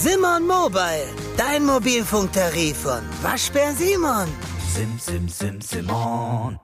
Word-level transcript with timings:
Simon 0.00 0.46
Mobile, 0.46 1.08
dein 1.36 1.66
Mobilfunktarif 1.66 2.76
von 2.76 3.00
Waschbär 3.20 3.72
Simon. 3.72 4.28
Sim, 4.72 4.96
sim, 4.96 5.28
sim, 5.28 5.60
Simon. 5.60 6.60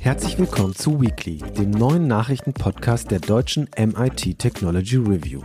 Herzlich 0.00 0.40
willkommen 0.40 0.74
zu 0.74 1.00
Weekly, 1.00 1.38
dem 1.38 1.70
neuen 1.70 2.08
Nachrichtenpodcast 2.08 3.12
der 3.12 3.20
deutschen 3.20 3.70
MIT 3.78 4.36
Technology 4.40 4.96
Review. 4.96 5.42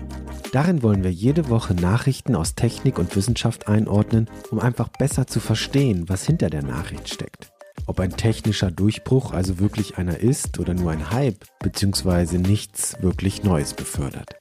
Darin 0.52 0.82
wollen 0.82 1.04
wir 1.04 1.12
jede 1.12 1.48
Woche 1.50 1.76
Nachrichten 1.76 2.36
aus 2.36 2.56
Technik 2.56 2.98
und 2.98 3.16
Wissenschaft 3.16 3.68
einordnen, 3.68 4.28
um 4.50 4.60
einfach 4.60 4.88
besser 4.88 5.28
zu 5.28 5.40
verstehen, 5.40 6.10
was 6.10 6.26
hinter 6.26 6.50
der 6.50 6.64
Nachricht 6.64 7.14
steckt. 7.14 7.52
Ob 7.86 8.00
ein 8.00 8.18
technischer 8.18 8.72
Durchbruch 8.72 9.32
also 9.32 9.60
wirklich 9.60 10.00
einer 10.00 10.18
ist 10.18 10.58
oder 10.58 10.74
nur 10.74 10.90
ein 10.90 11.12
Hype, 11.12 11.46
beziehungsweise 11.60 12.40
nichts 12.40 12.98
wirklich 13.00 13.44
Neues 13.44 13.76
befördert. 13.76 14.34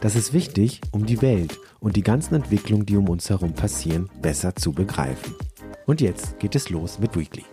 Das 0.00 0.16
ist 0.16 0.32
wichtig, 0.32 0.80
um 0.90 1.06
die 1.06 1.22
Welt 1.22 1.58
und 1.80 1.96
die 1.96 2.02
ganzen 2.02 2.34
Entwicklungen, 2.34 2.86
die 2.86 2.96
um 2.96 3.08
uns 3.08 3.30
herum 3.30 3.52
passieren, 3.52 4.10
besser 4.20 4.54
zu 4.56 4.72
begreifen. 4.72 5.34
Und 5.86 6.00
jetzt 6.00 6.38
geht 6.38 6.54
es 6.54 6.70
los 6.70 6.98
mit 6.98 7.16
Weekly. 7.16 7.44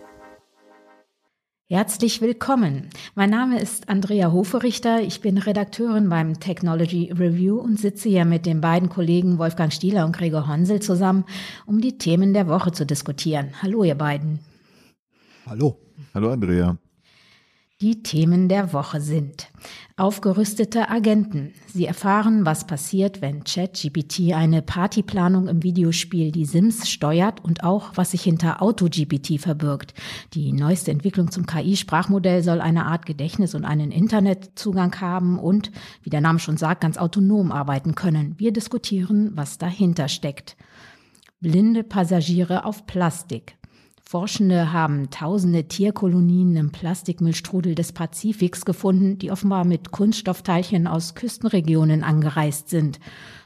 Herzlich 1.68 2.20
willkommen. 2.20 2.90
Mein 3.14 3.30
Name 3.30 3.60
ist 3.60 3.88
Andrea 3.88 4.32
Hoferichter. 4.32 5.02
Ich 5.02 5.20
bin 5.20 5.38
Redakteurin 5.38 6.08
beim 6.08 6.40
Technology 6.40 7.12
Review 7.12 7.58
und 7.58 7.78
sitze 7.78 8.08
hier 8.08 8.24
mit 8.24 8.44
den 8.44 8.60
beiden 8.60 8.88
Kollegen 8.88 9.38
Wolfgang 9.38 9.72
Stieler 9.72 10.04
und 10.04 10.16
Gregor 10.16 10.48
Honsel 10.48 10.80
zusammen, 10.80 11.24
um 11.66 11.80
die 11.80 11.96
Themen 11.96 12.34
der 12.34 12.48
Woche 12.48 12.72
zu 12.72 12.84
diskutieren. 12.84 13.50
Hallo, 13.62 13.84
ihr 13.84 13.94
beiden. 13.94 14.40
Hallo. 15.46 15.78
Hallo, 16.12 16.32
Andrea. 16.32 16.76
Die 17.80 18.02
Themen 18.02 18.48
der 18.48 18.72
Woche 18.72 19.00
sind 19.00 19.49
aufgerüstete 19.96 20.88
Agenten. 20.88 21.52
Sie 21.66 21.84
erfahren, 21.84 22.46
was 22.46 22.66
passiert, 22.66 23.20
wenn 23.20 23.44
ChatGPT 23.44 24.32
eine 24.32 24.62
Partyplanung 24.62 25.48
im 25.48 25.62
Videospiel 25.62 26.32
Die 26.32 26.44
Sims 26.44 26.88
steuert 26.88 27.44
und 27.44 27.64
auch, 27.64 27.92
was 27.96 28.12
sich 28.12 28.22
hinter 28.22 28.62
AutoGPT 28.62 29.40
verbirgt. 29.40 29.94
Die 30.34 30.52
neueste 30.52 30.90
Entwicklung 30.90 31.30
zum 31.30 31.46
KI-Sprachmodell 31.46 32.42
soll 32.42 32.60
eine 32.60 32.86
Art 32.86 33.06
Gedächtnis 33.06 33.54
und 33.54 33.64
einen 33.64 33.90
Internetzugang 33.90 35.00
haben 35.00 35.38
und, 35.38 35.70
wie 36.02 36.10
der 36.10 36.20
Name 36.20 36.38
schon 36.38 36.56
sagt, 36.56 36.80
ganz 36.80 36.96
autonom 36.96 37.52
arbeiten 37.52 37.94
können. 37.94 38.34
Wir 38.38 38.52
diskutieren, 38.52 39.32
was 39.34 39.58
dahinter 39.58 40.08
steckt. 40.08 40.56
Blinde 41.40 41.84
Passagiere 41.84 42.64
auf 42.64 42.86
Plastik. 42.86 43.56
Forschende 44.10 44.72
haben 44.72 45.08
tausende 45.10 45.68
Tierkolonien 45.68 46.56
im 46.56 46.72
Plastikmüllstrudel 46.72 47.76
des 47.76 47.92
Pazifiks 47.92 48.64
gefunden, 48.64 49.18
die 49.18 49.30
offenbar 49.30 49.64
mit 49.64 49.92
Kunststoffteilchen 49.92 50.88
aus 50.88 51.14
Küstenregionen 51.14 52.02
angereist 52.02 52.70
sind. 52.70 52.98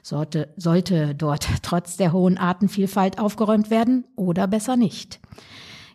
Sollte, 0.03 0.55
sollte 0.57 1.15
dort 1.15 1.47
trotz 1.63 1.99
der 1.99 2.15
hohen 2.15 2.39
Artenvielfalt 2.39 3.19
aufgeräumt 3.19 3.69
werden 3.69 4.07
oder 4.17 4.47
besser 4.47 4.79
nicht? 4.79 5.21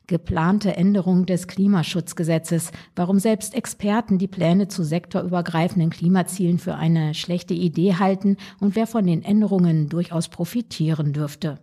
Geplante 0.05 0.75
Änderung 0.75 1.25
des 1.25 1.47
Klimaschutzgesetzes, 1.47 2.69
warum 2.95 3.17
selbst 3.17 3.55
Experten 3.55 4.19
die 4.19 4.27
Pläne 4.27 4.67
zu 4.67 4.83
sektorübergreifenden 4.83 5.89
Klimazielen 5.89 6.59
für 6.59 6.75
eine 6.75 7.15
schlechte 7.15 7.55
Idee 7.55 7.95
halten 7.95 8.37
und 8.59 8.75
wer 8.75 8.85
von 8.85 9.07
den 9.07 9.23
Änderungen 9.23 9.89
durchaus 9.89 10.27
profitieren 10.27 11.11
dürfte. 11.11 11.57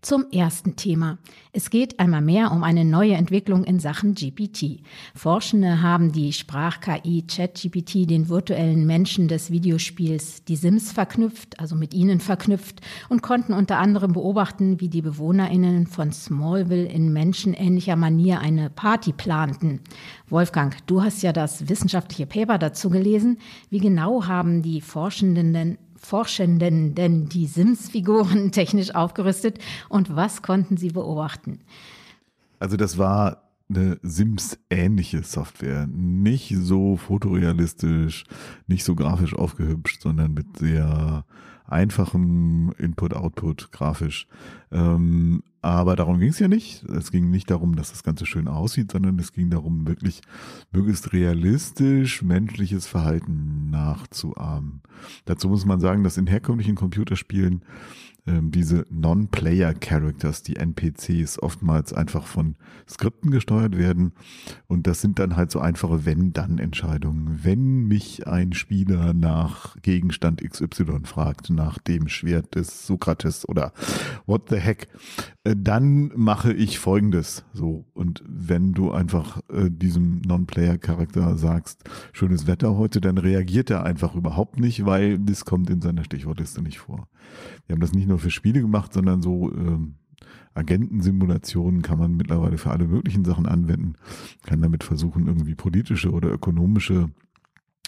Zum 0.00 0.26
ersten 0.32 0.76
Thema. 0.76 1.18
Es 1.52 1.70
geht 1.70 2.00
einmal 2.00 2.22
mehr 2.22 2.50
um 2.50 2.64
eine 2.64 2.84
neue 2.84 3.14
Entwicklung 3.14 3.62
in 3.64 3.78
Sachen 3.78 4.14
GPT. 4.14 4.80
Forschende 5.14 5.82
haben 5.82 6.10
die 6.10 6.32
Sprach-KI 6.32 7.24
ChatGPT 7.28 8.10
den 8.10 8.28
virtuellen 8.28 8.86
Menschen 8.86 9.28
des 9.28 9.50
Videospiels 9.50 10.44
Die 10.44 10.56
Sims 10.56 10.92
verknüpft, 10.92 11.60
also 11.60 11.76
mit 11.76 11.94
ihnen 11.94 12.20
verknüpft 12.20 12.80
und 13.08 13.22
konnten 13.22 13.52
unter 13.52 13.78
anderem 13.78 14.12
beobachten, 14.12 14.80
wie 14.80 14.88
die 14.88 15.02
BewohnerInnen 15.02 15.86
von 15.86 16.10
Smallville 16.10 16.86
in 16.86 17.12
menschenähnlicher 17.12 17.96
Manier 17.96 18.40
eine 18.40 18.70
Party 18.70 19.12
planten. 19.12 19.80
Wolfgang, 20.28 20.74
du 20.86 21.02
hast 21.02 21.22
ja 21.22 21.32
das 21.32 21.68
wissenschaftliche 21.68 22.26
Paper 22.26 22.58
dazu 22.58 22.90
gelesen. 22.90 23.38
Wie 23.70 23.78
genau 23.78 24.26
haben 24.26 24.62
die 24.62 24.80
Forschenden 24.80 25.52
denn 25.52 25.78
Forschenden 26.02 26.94
denn 26.94 27.28
die 27.28 27.46
Sims-Figuren 27.46 28.52
technisch 28.52 28.94
aufgerüstet 28.94 29.58
und 29.88 30.14
was 30.14 30.42
konnten 30.42 30.76
sie 30.76 30.90
beobachten? 30.90 31.60
Also 32.58 32.76
das 32.76 32.98
war 32.98 33.42
eine 33.68 33.98
Sims-ähnliche 34.02 35.22
Software. 35.22 35.86
Nicht 35.86 36.54
so 36.56 36.96
fotorealistisch, 36.96 38.24
nicht 38.66 38.84
so 38.84 38.94
grafisch 38.94 39.34
aufgehübscht, 39.34 40.02
sondern 40.02 40.34
mit 40.34 40.58
sehr 40.58 41.24
einfachem 41.64 42.72
Input-Output 42.78 43.72
grafisch. 43.72 44.26
Ähm, 44.70 45.42
aber 45.62 45.94
darum 45.94 46.18
ging 46.18 46.30
es 46.30 46.40
ja 46.40 46.48
nicht. 46.48 46.82
Es 46.84 47.12
ging 47.12 47.30
nicht 47.30 47.48
darum, 47.48 47.76
dass 47.76 47.92
das 47.92 48.02
Ganze 48.02 48.26
schön 48.26 48.48
aussieht, 48.48 48.90
sondern 48.90 49.16
es 49.20 49.32
ging 49.32 49.48
darum, 49.48 49.86
wirklich 49.86 50.20
möglichst 50.72 51.12
realistisch 51.12 52.22
menschliches 52.22 52.88
Verhalten 52.88 53.70
nachzuahmen. 53.70 54.82
Dazu 55.24 55.48
muss 55.48 55.64
man 55.64 55.78
sagen, 55.78 56.02
dass 56.02 56.18
in 56.18 56.26
herkömmlichen 56.26 56.74
Computerspielen 56.74 57.64
ähm, 58.26 58.52
diese 58.52 58.86
Non-Player-Characters, 58.90 60.42
die 60.42 60.56
NPCs, 60.56 61.42
oftmals 61.42 61.92
einfach 61.92 62.26
von 62.26 62.56
Skripten 62.88 63.30
gesteuert 63.30 63.76
werden. 63.76 64.12
Und 64.68 64.86
das 64.86 65.00
sind 65.00 65.18
dann 65.18 65.36
halt 65.36 65.50
so 65.50 65.58
einfache 65.58 66.04
Wenn-Dann-Entscheidungen. 66.04 67.40
Wenn 67.42 67.88
mich 67.88 68.26
ein 68.28 68.52
Spieler 68.52 69.12
nach 69.12 69.76
Gegenstand 69.82 70.40
XY 70.40 71.00
fragt, 71.04 71.50
nach 71.50 71.78
dem 71.78 72.08
Schwert 72.08 72.54
des 72.54 72.86
Sokrates 72.86 73.48
oder 73.48 73.72
what 74.26 74.48
the 74.50 74.56
heck, 74.56 74.88
äh, 75.44 75.56
dann 75.58 76.12
mache 76.14 76.52
ich 76.52 76.78
folgendes. 76.78 77.44
So. 77.52 77.86
Und 77.92 78.22
wenn 78.26 78.72
du 78.72 78.92
einfach 78.92 79.40
äh, 79.52 79.68
diesem 79.68 80.20
Non-Player-Charakter 80.20 81.36
sagst, 81.36 81.82
schönes 82.12 82.46
Wetter 82.46 82.76
heute, 82.76 83.00
dann 83.00 83.18
reagiert 83.18 83.70
er 83.70 83.84
einfach 83.84 84.14
überhaupt 84.14 84.60
nicht, 84.60 84.86
weil 84.86 85.18
das 85.18 85.44
kommt 85.44 85.70
in 85.70 85.80
seiner 85.80 86.04
Stichwortliste 86.04 86.62
nicht 86.62 86.78
vor. 86.78 87.08
Wir 87.66 87.74
haben 87.74 87.80
das 87.80 87.92
nicht 87.92 88.08
nur 88.12 88.18
für 88.18 88.30
Spiele 88.30 88.60
gemacht, 88.60 88.92
sondern 88.92 89.22
so 89.22 89.50
ähm, 89.52 89.96
Agentensimulationen 90.54 91.82
kann 91.82 91.98
man 91.98 92.14
mittlerweile 92.14 92.58
für 92.58 92.70
alle 92.70 92.86
möglichen 92.86 93.24
Sachen 93.24 93.46
anwenden. 93.46 93.94
Kann 94.44 94.60
damit 94.60 94.84
versuchen, 94.84 95.26
irgendwie 95.26 95.54
politische 95.54 96.12
oder 96.12 96.30
ökonomische 96.30 97.08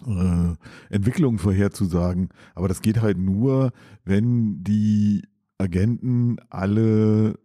äh, 0.07 0.55
Entwicklungen 0.89 1.39
vorherzusagen. 1.39 2.31
Aber 2.55 2.69
das 2.69 2.81
geht 2.81 3.03
halt 3.03 3.19
nur, 3.19 3.73
wenn 4.05 4.65
die 4.65 5.23
Agenten 5.59 6.39
alle 6.49 7.39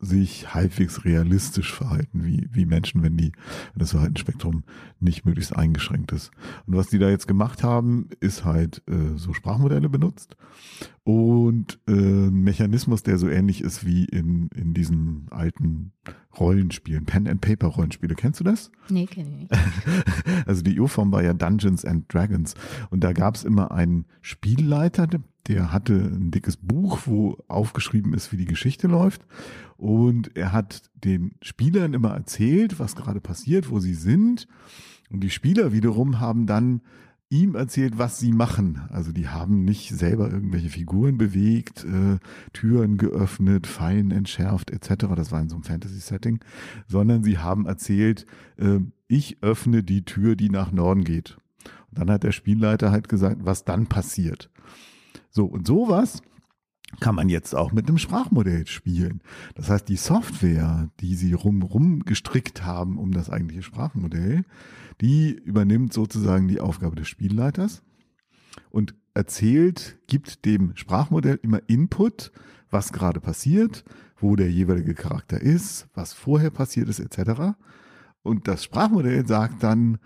sich 0.00 0.54
halbwegs 0.54 1.04
realistisch 1.04 1.72
verhalten, 1.72 2.24
wie, 2.24 2.48
wie 2.50 2.64
Menschen, 2.64 3.02
wenn 3.02 3.18
die, 3.18 3.32
wenn 3.72 3.78
das 3.78 3.90
Verhaltensspektrum 3.90 4.64
nicht 4.98 5.26
möglichst 5.26 5.54
eingeschränkt 5.54 6.12
ist. 6.12 6.30
Und 6.66 6.74
was 6.74 6.88
die 6.88 6.98
da 6.98 7.10
jetzt 7.10 7.28
gemacht 7.28 7.62
haben, 7.62 8.08
ist 8.18 8.44
halt 8.44 8.82
äh, 8.88 9.16
so 9.16 9.34
Sprachmodelle 9.34 9.90
benutzt 9.90 10.36
und 11.10 11.80
äh, 11.88 11.92
ein 11.92 12.44
Mechanismus, 12.44 13.02
der 13.02 13.18
so 13.18 13.28
ähnlich 13.28 13.62
ist 13.62 13.84
wie 13.84 14.04
in, 14.04 14.48
in 14.54 14.74
diesen 14.74 15.26
alten 15.30 15.90
Rollenspielen, 16.38 17.04
Pen-and-Paper-Rollenspiele. 17.04 18.14
Kennst 18.14 18.38
du 18.38 18.44
das? 18.44 18.70
Nee, 18.88 19.06
kenne 19.06 19.30
ich 19.30 19.36
nicht. 19.36 19.52
also 20.46 20.62
die 20.62 20.78
U-Form 20.78 21.10
war 21.10 21.24
ja 21.24 21.32
Dungeons 21.34 21.84
and 21.84 22.04
Dragons 22.14 22.54
und 22.90 23.02
da 23.02 23.12
gab 23.12 23.34
es 23.34 23.42
immer 23.42 23.72
einen 23.72 24.04
Spielleiter, 24.20 25.08
der 25.48 25.72
hatte 25.72 25.94
ein 25.94 26.30
dickes 26.30 26.56
Buch, 26.56 27.00
wo 27.06 27.38
aufgeschrieben 27.48 28.14
ist, 28.14 28.30
wie 28.30 28.36
die 28.36 28.44
Geschichte 28.44 28.86
läuft. 28.86 29.26
Und 29.76 30.36
er 30.36 30.52
hat 30.52 30.90
den 30.94 31.32
Spielern 31.42 31.92
immer 31.92 32.10
erzählt, 32.10 32.78
was 32.78 32.94
gerade 32.94 33.20
passiert, 33.20 33.68
wo 33.68 33.80
sie 33.80 33.94
sind. 33.94 34.46
Und 35.10 35.24
die 35.24 35.30
Spieler 35.30 35.72
wiederum 35.72 36.20
haben 36.20 36.46
dann 36.46 36.82
ihm 37.30 37.54
erzählt, 37.54 37.96
was 37.96 38.18
sie 38.18 38.32
machen. 38.32 38.82
Also 38.90 39.12
die 39.12 39.28
haben 39.28 39.64
nicht 39.64 39.90
selber 39.90 40.30
irgendwelche 40.30 40.68
Figuren 40.68 41.16
bewegt, 41.16 41.84
äh, 41.84 42.18
Türen 42.52 42.98
geöffnet, 42.98 43.68
Fallen 43.68 44.10
entschärft 44.10 44.70
etc. 44.70 45.06
Das 45.14 45.30
war 45.30 45.40
in 45.40 45.48
so 45.48 45.54
einem 45.54 45.62
Fantasy-Setting, 45.62 46.40
sondern 46.88 47.22
sie 47.22 47.38
haben 47.38 47.66
erzählt, 47.66 48.26
äh, 48.58 48.80
ich 49.06 49.42
öffne 49.42 49.84
die 49.84 50.04
Tür, 50.04 50.34
die 50.34 50.50
nach 50.50 50.72
Norden 50.72 51.04
geht. 51.04 51.38
Und 51.90 51.98
dann 51.98 52.10
hat 52.10 52.24
der 52.24 52.32
Spielleiter 52.32 52.90
halt 52.90 53.08
gesagt, 53.08 53.38
was 53.44 53.64
dann 53.64 53.86
passiert. 53.86 54.50
So, 55.30 55.46
und 55.46 55.66
sowas 55.66 56.22
kann 56.98 57.14
man 57.14 57.28
jetzt 57.28 57.54
auch 57.54 57.72
mit 57.72 57.88
einem 57.88 57.98
Sprachmodell 57.98 58.66
spielen. 58.66 59.20
Das 59.54 59.70
heißt, 59.70 59.88
die 59.88 59.96
Software, 59.96 60.90
die 61.00 61.14
sie 61.14 61.32
rum, 61.32 62.04
gestrickt 62.04 62.64
haben 62.64 62.98
um 62.98 63.12
das 63.12 63.30
eigentliche 63.30 63.62
Sprachmodell, 63.62 64.44
die 65.00 65.30
übernimmt 65.32 65.92
sozusagen 65.92 66.48
die 66.48 66.60
Aufgabe 66.60 66.96
des 66.96 67.08
Spielleiters 67.08 67.82
und 68.70 68.94
erzählt, 69.14 69.98
gibt 70.08 70.44
dem 70.44 70.76
Sprachmodell 70.76 71.38
immer 71.42 71.60
Input, 71.68 72.32
was 72.70 72.92
gerade 72.92 73.20
passiert, 73.20 73.84
wo 74.16 74.36
der 74.36 74.50
jeweilige 74.50 74.94
Charakter 74.94 75.40
ist, 75.40 75.88
was 75.94 76.12
vorher 76.12 76.50
passiert 76.50 76.88
ist, 76.88 77.00
etc. 77.00 77.54
Und 78.22 78.48
das 78.48 78.64
Sprachmodell 78.64 79.26
sagt 79.26 79.62
dann, 79.62 79.98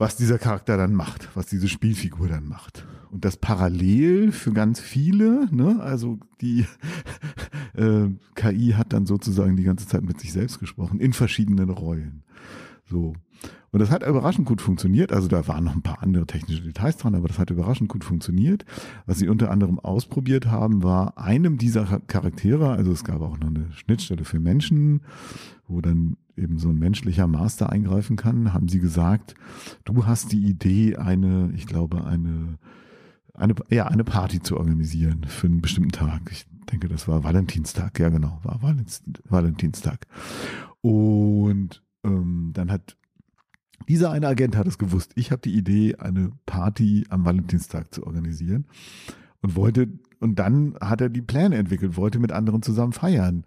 was 0.00 0.16
dieser 0.16 0.38
Charakter 0.38 0.78
dann 0.78 0.94
macht, 0.94 1.28
was 1.34 1.44
diese 1.44 1.68
Spielfigur 1.68 2.26
dann 2.26 2.48
macht. 2.48 2.86
Und 3.10 3.26
das 3.26 3.36
parallel 3.36 4.32
für 4.32 4.50
ganz 4.50 4.80
viele, 4.80 5.46
ne, 5.54 5.78
also 5.82 6.18
die 6.40 6.64
äh, 7.74 8.08
KI 8.34 8.70
hat 8.78 8.94
dann 8.94 9.04
sozusagen 9.04 9.56
die 9.56 9.62
ganze 9.62 9.86
Zeit 9.86 10.02
mit 10.02 10.18
sich 10.18 10.32
selbst 10.32 10.58
gesprochen, 10.58 11.00
in 11.00 11.12
verschiedenen 11.12 11.68
Rollen. 11.68 12.22
So. 12.86 13.12
Und 13.72 13.78
das 13.78 13.90
hat 13.90 14.06
überraschend 14.06 14.46
gut 14.46 14.60
funktioniert. 14.60 15.12
Also 15.12 15.28
da 15.28 15.46
waren 15.46 15.64
noch 15.64 15.74
ein 15.74 15.82
paar 15.82 16.02
andere 16.02 16.26
technische 16.26 16.62
Details 16.62 16.96
dran, 16.96 17.14
aber 17.14 17.28
das 17.28 17.38
hat 17.38 17.50
überraschend 17.50 17.88
gut 17.88 18.02
funktioniert. 18.02 18.64
Was 19.06 19.18
sie 19.18 19.28
unter 19.28 19.50
anderem 19.50 19.78
ausprobiert 19.78 20.46
haben, 20.46 20.82
war 20.82 21.18
einem 21.18 21.56
dieser 21.56 22.00
Charaktere, 22.00 22.70
also 22.70 22.90
es 22.90 23.04
gab 23.04 23.20
auch 23.20 23.38
noch 23.38 23.46
eine 23.46 23.70
Schnittstelle 23.72 24.24
für 24.24 24.40
Menschen, 24.40 25.02
wo 25.68 25.80
dann 25.80 26.16
eben 26.36 26.58
so 26.58 26.70
ein 26.70 26.78
menschlicher 26.78 27.26
Master 27.28 27.70
eingreifen 27.70 28.16
kann, 28.16 28.52
haben 28.52 28.68
sie 28.68 28.80
gesagt, 28.80 29.34
du 29.84 30.06
hast 30.06 30.32
die 30.32 30.46
Idee, 30.46 30.96
eine, 30.96 31.52
ich 31.54 31.66
glaube, 31.66 32.04
eine, 32.04 32.58
eine, 33.34 33.54
ja, 33.68 33.86
eine 33.86 34.04
Party 34.04 34.40
zu 34.40 34.56
organisieren 34.56 35.24
für 35.28 35.46
einen 35.46 35.60
bestimmten 35.60 35.92
Tag. 35.92 36.22
Ich 36.32 36.46
denke, 36.72 36.88
das 36.88 37.06
war 37.06 37.22
Valentinstag, 37.22 38.00
ja 38.00 38.08
genau, 38.08 38.40
war 38.42 38.60
Valentinstag. 39.28 40.06
Und 40.80 41.82
ähm, 42.04 42.50
dann 42.54 42.70
hat 42.70 42.96
dieser 43.88 44.10
eine 44.10 44.28
Agent 44.28 44.56
hat 44.56 44.66
es 44.66 44.78
gewusst. 44.78 45.12
Ich 45.16 45.30
habe 45.30 45.42
die 45.42 45.54
Idee, 45.54 45.96
eine 45.96 46.32
Party 46.46 47.06
am 47.08 47.24
Valentinstag 47.24 47.92
zu 47.94 48.06
organisieren 48.06 48.66
und 49.42 49.56
wollte, 49.56 49.88
und 50.20 50.38
dann 50.38 50.76
hat 50.80 51.00
er 51.00 51.08
die 51.08 51.22
Pläne 51.22 51.56
entwickelt, 51.56 51.96
wollte 51.96 52.18
mit 52.18 52.32
anderen 52.32 52.62
zusammen 52.62 52.92
feiern. 52.92 53.44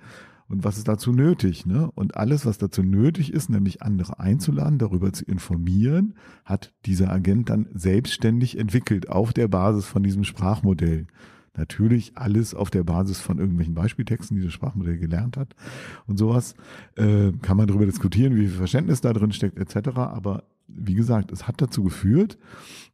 Und 0.50 0.63
was 0.63 0.77
ist 0.77 0.88
dazu 0.88 1.12
nötig? 1.12 1.65
Ne? 1.65 1.89
Und 1.95 2.18
alles, 2.18 2.45
was 2.45 2.57
dazu 2.57 2.83
nötig 2.83 3.33
ist, 3.33 3.50
nämlich 3.50 3.81
andere 3.81 4.19
einzuladen, 4.19 4.77
darüber 4.77 5.13
zu 5.13 5.25
informieren, 5.25 6.15
hat 6.45 6.74
dieser 6.86 7.12
Agent 7.12 7.50
dann 7.50 7.68
selbstständig 7.74 8.57
entwickelt 8.59 9.09
auf 9.09 9.33
der 9.33 9.47
Basis 9.47 9.86
von 9.86 10.03
diesem 10.03 10.24
Sprachmodell. 10.24 11.07
Natürlich 11.55 12.13
alles 12.15 12.55
auf 12.55 12.71
der 12.71 12.83
Basis 12.83 13.21
von 13.21 13.38
irgendwelchen 13.38 13.75
Beispieltexten, 13.75 14.38
die 14.38 14.44
das 14.44 14.53
Sprachmodell 14.53 14.97
gelernt 14.97 15.38
hat 15.38 15.55
und 16.07 16.17
sowas. 16.17 16.55
Äh, 16.95 17.31
kann 17.41 17.57
man 17.57 17.67
darüber 17.67 17.85
diskutieren, 17.85 18.35
wie 18.35 18.47
viel 18.47 18.57
Verständnis 18.57 19.01
da 19.01 19.13
drin 19.13 19.31
steckt, 19.31 19.59
etc. 19.59 19.97
Aber 19.97 20.45
wie 20.67 20.95
gesagt, 20.95 21.31
es 21.31 21.47
hat 21.47 21.61
dazu 21.61 21.83
geführt, 21.83 22.38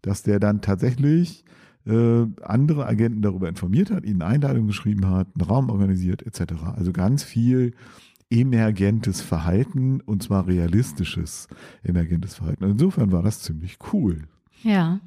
dass 0.01 0.23
der 0.23 0.39
dann 0.39 0.61
tatsächlich 0.61 1.45
äh, 1.85 2.25
andere 2.41 2.85
Agenten 2.85 3.21
darüber 3.21 3.47
informiert 3.47 3.91
hat, 3.91 4.03
ihnen 4.03 4.21
Einladungen 4.21 4.67
geschrieben 4.67 5.07
hat, 5.07 5.27
einen 5.33 5.49
Raum 5.49 5.69
organisiert, 5.69 6.23
etc. 6.23 6.63
Also 6.75 6.91
ganz 6.91 7.23
viel 7.23 7.73
emergentes 8.29 9.21
Verhalten 9.21 10.01
und 10.01 10.21
zwar 10.21 10.47
realistisches 10.47 11.47
emergentes 11.83 12.35
Verhalten. 12.35 12.65
Insofern 12.65 13.11
war 13.11 13.23
das 13.23 13.41
ziemlich 13.41 13.77
cool. 13.93 14.23
Ja, 14.61 14.99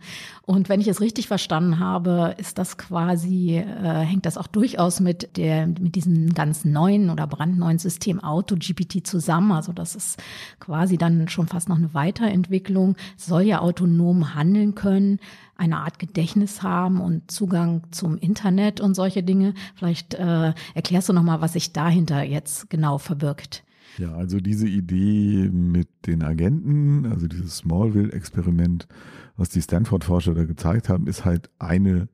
und 0.47 0.71
wenn 0.71 0.81
ich 0.81 0.89
es 0.89 1.03
richtig 1.03 1.29
verstanden 1.29 1.79
habe, 1.79 2.35
ist 2.39 2.57
das 2.57 2.79
quasi, 2.79 3.59
äh, 3.59 4.01
hängt 4.01 4.25
das 4.25 4.39
auch 4.39 4.47
durchaus 4.47 4.99
mit 4.99 5.37
der, 5.37 5.67
mit 5.67 5.95
diesem 5.95 6.33
ganz 6.33 6.65
neuen 6.65 7.11
oder 7.11 7.27
brandneuen 7.27 7.79
System 7.79 8.19
AutoGPT 8.25 9.07
zusammen. 9.07 9.53
Also 9.53 9.73
das 9.73 9.95
ist 9.95 10.23
quasi 10.59 10.97
dann 10.97 11.29
schon 11.29 11.49
fast 11.49 11.69
noch 11.69 11.77
eine 11.77 11.93
Weiterentwicklung, 11.93 12.97
soll 13.19 13.43
ja 13.43 13.61
autonom 13.61 14.35
handeln 14.35 14.75
können, 14.75 15.21
eine 15.57 15.79
Art 15.79 15.99
Gedächtnis 15.99 16.63
haben 16.63 17.03
und 17.03 17.31
Zugang 17.31 17.83
zum 17.91 18.17
Internet 18.17 18.81
und 18.81 18.95
solche 18.95 19.23
Dinge. 19.23 19.53
Vielleicht 19.75 20.15
äh, 20.15 20.55
erklärst 20.75 21.11
du 21.11 21.13
nochmal, 21.13 21.43
was 21.43 21.53
sich 21.53 21.75
dahinter 21.75 22.23
jetzt 22.23 22.71
genau 22.71 22.97
verbirgt. 22.97 23.65
Ja, 23.99 24.15
also 24.15 24.41
diese 24.41 24.67
Idee 24.67 25.51
mit 25.51 25.89
den 26.07 26.23
Agenten, 26.23 27.07
also 27.07 27.29
dieses 27.29 27.59
Smallville-Experiment, 27.59 28.89
was 29.37 29.51
die 29.51 29.63
Stanford-Forscher 29.63 30.35
da 30.35 30.45
gezeigt 30.45 30.89
haben, 30.89 31.07
ist 31.07 31.25
halt 31.25 31.51
eine 31.59 32.09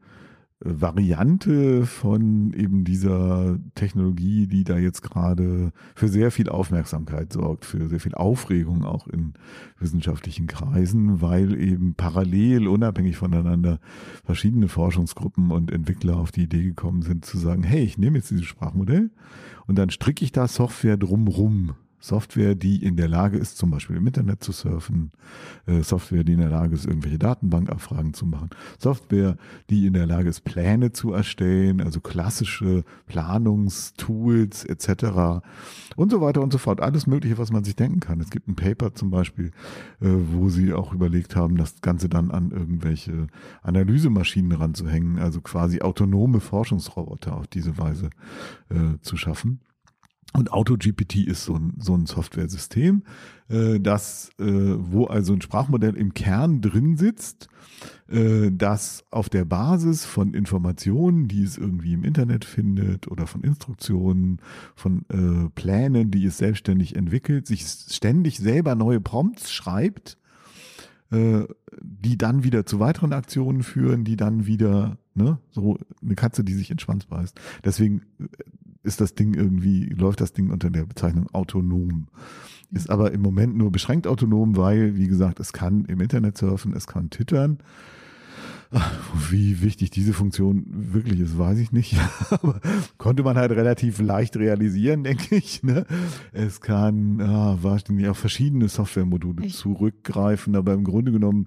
Variante 0.60 1.86
von 1.86 2.52
eben 2.52 2.82
dieser 2.82 3.58
Technologie, 3.76 4.48
die 4.48 4.64
da 4.64 4.76
jetzt 4.76 5.02
gerade 5.02 5.72
für 5.94 6.08
sehr 6.08 6.32
viel 6.32 6.48
Aufmerksamkeit 6.48 7.32
sorgt, 7.32 7.64
für 7.64 7.88
sehr 7.88 8.00
viel 8.00 8.14
Aufregung 8.14 8.84
auch 8.84 9.06
in 9.06 9.34
wissenschaftlichen 9.78 10.48
Kreisen, 10.48 11.20
weil 11.20 11.60
eben 11.60 11.94
parallel, 11.94 12.66
unabhängig 12.66 13.16
voneinander, 13.16 13.78
verschiedene 14.24 14.66
Forschungsgruppen 14.66 15.52
und 15.52 15.70
Entwickler 15.70 16.16
auf 16.16 16.32
die 16.32 16.42
Idee 16.42 16.64
gekommen 16.64 17.02
sind 17.02 17.24
zu 17.24 17.38
sagen, 17.38 17.62
hey, 17.62 17.82
ich 17.82 17.96
nehme 17.96 18.18
jetzt 18.18 18.30
dieses 18.30 18.46
Sprachmodell 18.46 19.10
und 19.68 19.78
dann 19.78 19.90
stricke 19.90 20.24
ich 20.24 20.32
da 20.32 20.48
Software 20.48 20.96
drumrum. 20.96 21.74
Software, 22.00 22.54
die 22.54 22.84
in 22.84 22.96
der 22.96 23.08
Lage 23.08 23.38
ist, 23.38 23.58
zum 23.58 23.70
Beispiel 23.70 23.96
im 23.96 24.06
Internet 24.06 24.42
zu 24.42 24.52
surfen, 24.52 25.10
äh, 25.66 25.82
Software, 25.82 26.22
die 26.22 26.34
in 26.34 26.40
der 26.40 26.48
Lage 26.48 26.74
ist, 26.74 26.86
irgendwelche 26.86 27.18
Datenbankabfragen 27.18 28.14
zu 28.14 28.24
machen, 28.24 28.50
Software, 28.78 29.36
die 29.68 29.86
in 29.86 29.94
der 29.94 30.06
Lage 30.06 30.28
ist, 30.28 30.44
Pläne 30.44 30.92
zu 30.92 31.12
erstellen, 31.12 31.80
also 31.80 32.00
klassische 32.00 32.84
Planungstools 33.06 34.64
etc. 34.64 35.42
und 35.96 36.10
so 36.10 36.20
weiter 36.20 36.40
und 36.40 36.52
so 36.52 36.58
fort. 36.58 36.80
Alles 36.80 37.06
Mögliche, 37.06 37.38
was 37.38 37.50
man 37.50 37.64
sich 37.64 37.74
denken 37.74 38.00
kann. 38.00 38.20
Es 38.20 38.30
gibt 38.30 38.46
ein 38.48 38.54
Paper 38.54 38.94
zum 38.94 39.10
Beispiel, 39.10 39.50
äh, 40.00 40.08
wo 40.08 40.48
sie 40.48 40.72
auch 40.72 40.92
überlegt 40.92 41.34
haben, 41.34 41.56
das 41.56 41.80
Ganze 41.80 42.08
dann 42.08 42.30
an 42.30 42.52
irgendwelche 42.52 43.26
Analysemaschinen 43.62 44.52
ranzuhängen, 44.52 45.18
also 45.18 45.40
quasi 45.40 45.80
autonome 45.80 46.38
Forschungsroboter 46.40 47.36
auf 47.36 47.48
diese 47.48 47.76
Weise 47.76 48.10
äh, 48.70 49.00
zu 49.00 49.16
schaffen. 49.16 49.60
Und 50.34 50.52
AutoGPT 50.52 51.26
ist 51.26 51.44
so 51.44 51.54
ein, 51.54 51.74
so 51.78 51.94
ein 51.94 52.06
Software-System, 52.06 53.02
äh, 53.48 53.80
das, 53.80 54.30
äh, 54.38 54.44
wo 54.44 55.06
also 55.06 55.32
ein 55.32 55.40
Sprachmodell 55.40 55.96
im 55.96 56.12
Kern 56.12 56.60
drin 56.60 56.96
sitzt, 56.98 57.48
äh, 58.08 58.50
das 58.52 59.04
auf 59.10 59.30
der 59.30 59.46
Basis 59.46 60.04
von 60.04 60.34
Informationen, 60.34 61.28
die 61.28 61.42
es 61.42 61.56
irgendwie 61.56 61.94
im 61.94 62.04
Internet 62.04 62.44
findet 62.44 63.08
oder 63.08 63.26
von 63.26 63.42
Instruktionen, 63.42 64.40
von 64.74 65.06
äh, 65.08 65.48
Plänen, 65.54 66.10
die 66.10 66.26
es 66.26 66.36
selbstständig 66.38 66.94
entwickelt, 66.94 67.46
sich 67.46 67.64
ständig 67.64 68.38
selber 68.38 68.74
neue 68.74 69.00
Prompts 69.00 69.50
schreibt, 69.50 70.18
äh, 71.10 71.44
die 71.80 72.18
dann 72.18 72.44
wieder 72.44 72.66
zu 72.66 72.80
weiteren 72.80 73.14
Aktionen 73.14 73.62
führen, 73.62 74.04
die 74.04 74.16
dann 74.16 74.46
wieder, 74.46 74.98
ne, 75.14 75.38
so 75.50 75.78
eine 76.02 76.16
Katze, 76.16 76.44
die 76.44 76.54
sich 76.54 76.70
in 76.70 76.76
den 76.76 76.80
Schwanz 76.80 77.06
beißt. 77.06 77.40
Deswegen 77.64 78.02
äh, 78.20 78.26
ist 78.82 79.00
das 79.00 79.14
Ding 79.14 79.34
irgendwie, 79.34 79.86
läuft 79.86 80.20
das 80.20 80.32
Ding 80.32 80.50
unter 80.50 80.70
der 80.70 80.86
Bezeichnung 80.86 81.28
autonom. 81.32 82.08
Ist 82.70 82.90
aber 82.90 83.12
im 83.12 83.22
Moment 83.22 83.56
nur 83.56 83.72
beschränkt 83.72 84.06
autonom, 84.06 84.56
weil, 84.56 84.96
wie 84.96 85.08
gesagt, 85.08 85.40
es 85.40 85.52
kann 85.52 85.84
im 85.86 86.00
Internet 86.00 86.36
surfen, 86.36 86.74
es 86.74 86.86
kann 86.86 87.10
twittern. 87.10 87.58
Wie 89.30 89.62
wichtig 89.62 89.88
diese 89.90 90.12
Funktion 90.12 90.66
wirklich 90.68 91.20
ist, 91.20 91.38
weiß 91.38 91.58
ich 91.58 91.72
nicht. 91.72 91.96
Aber 92.30 92.60
konnte 92.98 93.22
man 93.22 93.36
halt 93.38 93.52
relativ 93.52 93.98
leicht 93.98 94.36
realisieren, 94.36 95.04
denke 95.04 95.36
ich. 95.36 95.62
Ne? 95.62 95.86
Es 96.32 96.60
kann 96.60 97.18
ah, 97.22 97.56
wahrscheinlich 97.62 98.08
auf 98.08 98.18
verschiedene 98.18 98.68
Softwaremodule 98.68 99.46
zurückgreifen, 99.48 100.54
aber 100.54 100.74
im 100.74 100.84
Grunde 100.84 101.12
genommen 101.12 101.46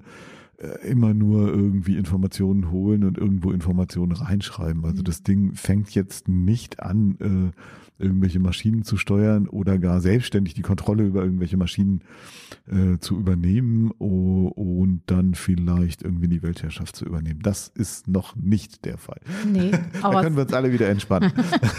immer 0.84 1.13
nur 1.13 1.48
irgendwie 1.48 1.98
Informationen 1.98 2.72
holen 2.72 3.03
und 3.03 3.18
irgendwo 3.18 3.51
Informationen 3.51 4.12
reinschreiben. 4.12 4.86
Also 4.86 5.00
mhm. 5.00 5.06
das 5.06 5.24
Ding 5.24 5.53
fängt 5.53 5.94
jetzt 5.96 6.27
nicht 6.27 6.82
an, 6.82 7.18
äh, 7.20 7.58
irgendwelche 8.01 8.39
Maschinen 8.39 8.84
zu 8.84 8.98
steuern 8.98 9.48
oder 9.48 9.77
gar 9.77 10.01
selbstständig 10.01 10.53
die 10.53 10.62
Kontrolle 10.62 11.03
über 11.03 11.24
irgendwelche 11.24 11.58
Maschinen 11.58 12.01
äh, 12.68 12.98
zu 13.00 13.18
übernehmen 13.18 13.91
und 13.91 15.03
dann 15.06 15.36
vielleicht 15.36 16.01
irgendwie 16.01 16.27
die 16.27 16.41
Weltherrschaft 16.41 16.96
zu 16.96 17.06
übernehmen. 17.06 17.41
Das 17.44 17.68
ist 17.68 18.08
noch 18.08 18.36
nicht 18.36 18.86
der 18.86 18.98
Fall. 18.98 19.22
Nee, 19.48 19.72
aber 20.01 20.15
da 20.15 20.24
können 20.24 20.36
wir 20.36 20.44
uns 20.44 20.53
alle 20.53 20.72
wieder 20.72 20.89
entspannen. 20.89 21.32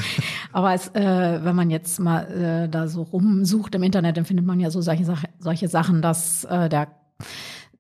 aber 0.53 0.75
es, 0.75 0.89
äh, 0.89 1.41
wenn 1.43 1.57
man 1.57 1.71
jetzt 1.71 1.99
mal 1.99 2.23
äh, 2.31 2.69
da 2.69 2.87
so 2.87 3.03
rumsucht 3.03 3.75
im 3.75 3.83
Internet, 3.83 4.17
dann 4.17 4.25
findet 4.25 4.47
man 4.47 4.61
ja 4.61 4.71
so 4.71 4.81
solche, 4.81 5.15
solche 5.39 5.69
Sachen, 5.69 6.03
dass 6.03 6.45
äh, 6.45 6.69
der 6.69 6.89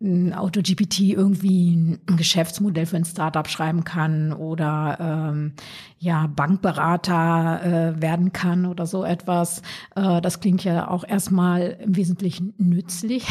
AutoGPT 0.02 1.00
irgendwie 1.00 1.76
ein 1.76 2.00
Geschäftsmodell 2.16 2.86
für 2.86 2.96
ein 2.96 3.04
Startup 3.04 3.48
schreiben 3.48 3.84
kann 3.84 4.32
oder 4.32 4.98
ähm, 5.00 5.52
ja 5.98 6.26
Bankberater 6.26 7.94
äh, 7.96 8.02
werden 8.02 8.32
kann 8.32 8.66
oder 8.66 8.86
so 8.86 9.04
etwas. 9.04 9.62
Äh, 9.94 10.20
das 10.20 10.40
klingt 10.40 10.64
ja 10.64 10.88
auch 10.88 11.04
erstmal 11.06 11.78
im 11.82 11.96
Wesentlichen 11.96 12.54
nützlich 12.58 13.26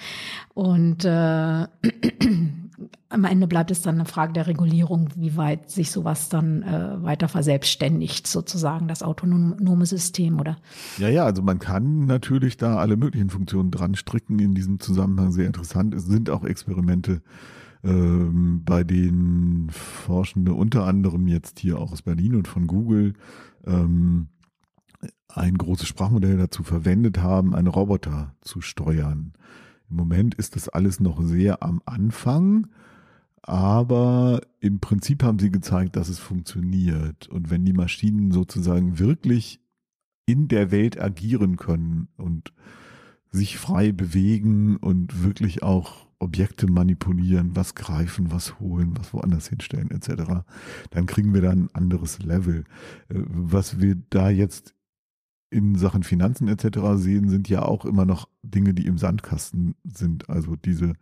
und 0.54 1.04
äh, 1.04 1.66
am 3.08 3.24
Ende 3.24 3.46
bleibt 3.46 3.70
es 3.70 3.82
dann 3.82 3.96
eine 3.96 4.04
Frage 4.04 4.32
der 4.32 4.46
Regulierung, 4.46 5.08
wie 5.14 5.36
weit 5.36 5.70
sich 5.70 5.90
sowas 5.90 6.28
dann 6.28 6.62
äh, 6.62 7.02
weiter 7.02 7.28
verselbstständigt, 7.28 8.26
sozusagen 8.26 8.88
das 8.88 9.02
autonome 9.02 9.86
System, 9.86 10.40
oder? 10.40 10.56
Ja, 10.98 11.08
ja, 11.08 11.24
also 11.24 11.42
man 11.42 11.58
kann 11.58 12.06
natürlich 12.06 12.56
da 12.56 12.76
alle 12.76 12.96
möglichen 12.96 13.30
Funktionen 13.30 13.70
dran 13.70 13.94
stricken 13.94 14.38
in 14.38 14.54
diesem 14.54 14.80
Zusammenhang. 14.80 15.32
Sehr 15.32 15.46
interessant. 15.46 15.94
Es 15.94 16.06
sind 16.06 16.30
auch 16.30 16.44
Experimente, 16.44 17.22
ähm, 17.84 18.62
bei 18.64 18.82
denen 18.82 19.70
Forschende 19.70 20.54
unter 20.54 20.84
anderem 20.84 21.28
jetzt 21.28 21.60
hier 21.60 21.78
auch 21.78 21.92
aus 21.92 22.02
Berlin 22.02 22.34
und 22.34 22.48
von 22.48 22.66
Google 22.66 23.14
ähm, 23.66 24.28
ein 25.28 25.56
großes 25.56 25.86
Sprachmodell 25.86 26.38
dazu 26.38 26.62
verwendet 26.62 27.18
haben, 27.18 27.54
einen 27.54 27.68
Roboter 27.68 28.34
zu 28.40 28.60
steuern 28.60 29.32
Im 29.90 29.96
Moment 29.96 30.34
ist 30.34 30.56
das 30.56 30.68
alles 30.68 31.00
noch 31.00 31.22
sehr 31.22 31.62
am 31.62 31.82
Anfang, 31.84 32.68
aber 33.42 34.40
im 34.60 34.80
Prinzip 34.80 35.22
haben 35.22 35.38
sie 35.38 35.50
gezeigt, 35.50 35.96
dass 35.96 36.08
es 36.08 36.18
funktioniert. 36.18 37.28
Und 37.28 37.50
wenn 37.50 37.64
die 37.64 37.74
Maschinen 37.74 38.30
sozusagen 38.30 38.98
wirklich 38.98 39.60
in 40.26 40.48
der 40.48 40.70
Welt 40.70 41.00
agieren 41.00 41.56
können 41.56 42.08
und 42.16 42.52
sich 43.30 43.58
frei 43.58 43.92
bewegen 43.92 44.76
und 44.76 45.22
wirklich 45.22 45.62
auch 45.62 46.06
Objekte 46.18 46.66
manipulieren, 46.66 47.54
was 47.54 47.74
greifen, 47.74 48.32
was 48.32 48.58
holen, 48.60 48.96
was 48.96 49.12
woanders 49.12 49.48
hinstellen 49.48 49.90
etc., 49.90 50.44
dann 50.90 51.06
kriegen 51.06 51.34
wir 51.34 51.42
da 51.42 51.50
ein 51.50 51.68
anderes 51.74 52.20
Level. 52.20 52.64
Äh, 53.08 53.20
was 53.26 53.80
wir 53.80 53.96
da 54.10 54.30
jetzt 54.30 54.73
in 55.54 55.76
Sachen 55.76 56.02
Finanzen 56.02 56.48
etc. 56.48 56.78
sehen, 56.96 57.28
sind 57.28 57.48
ja 57.48 57.62
auch 57.62 57.84
immer 57.84 58.04
noch 58.04 58.28
Dinge, 58.42 58.74
die 58.74 58.86
im 58.86 58.98
Sandkasten 58.98 59.76
sind. 59.84 60.28
Also 60.28 60.56
diese 60.56 60.94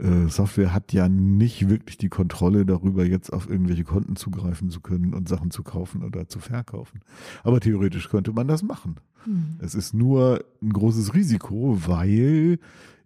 äh, 0.00 0.26
Software 0.28 0.74
hat 0.74 0.92
ja 0.92 1.08
nicht 1.08 1.68
wirklich 1.68 1.96
die 1.96 2.08
Kontrolle 2.08 2.66
darüber, 2.66 3.04
jetzt 3.04 3.32
auf 3.32 3.48
irgendwelche 3.48 3.84
Konten 3.84 4.16
zugreifen 4.16 4.70
zu 4.70 4.80
können 4.80 5.14
und 5.14 5.28
Sachen 5.28 5.52
zu 5.52 5.62
kaufen 5.62 6.02
oder 6.02 6.28
zu 6.28 6.40
verkaufen. 6.40 7.00
Aber 7.44 7.60
theoretisch 7.60 8.08
könnte 8.08 8.32
man 8.32 8.48
das 8.48 8.64
machen. 8.64 8.96
Mhm. 9.24 9.56
Es 9.60 9.76
ist 9.76 9.94
nur 9.94 10.44
ein 10.60 10.72
großes 10.72 11.14
Risiko, 11.14 11.78
weil 11.86 12.58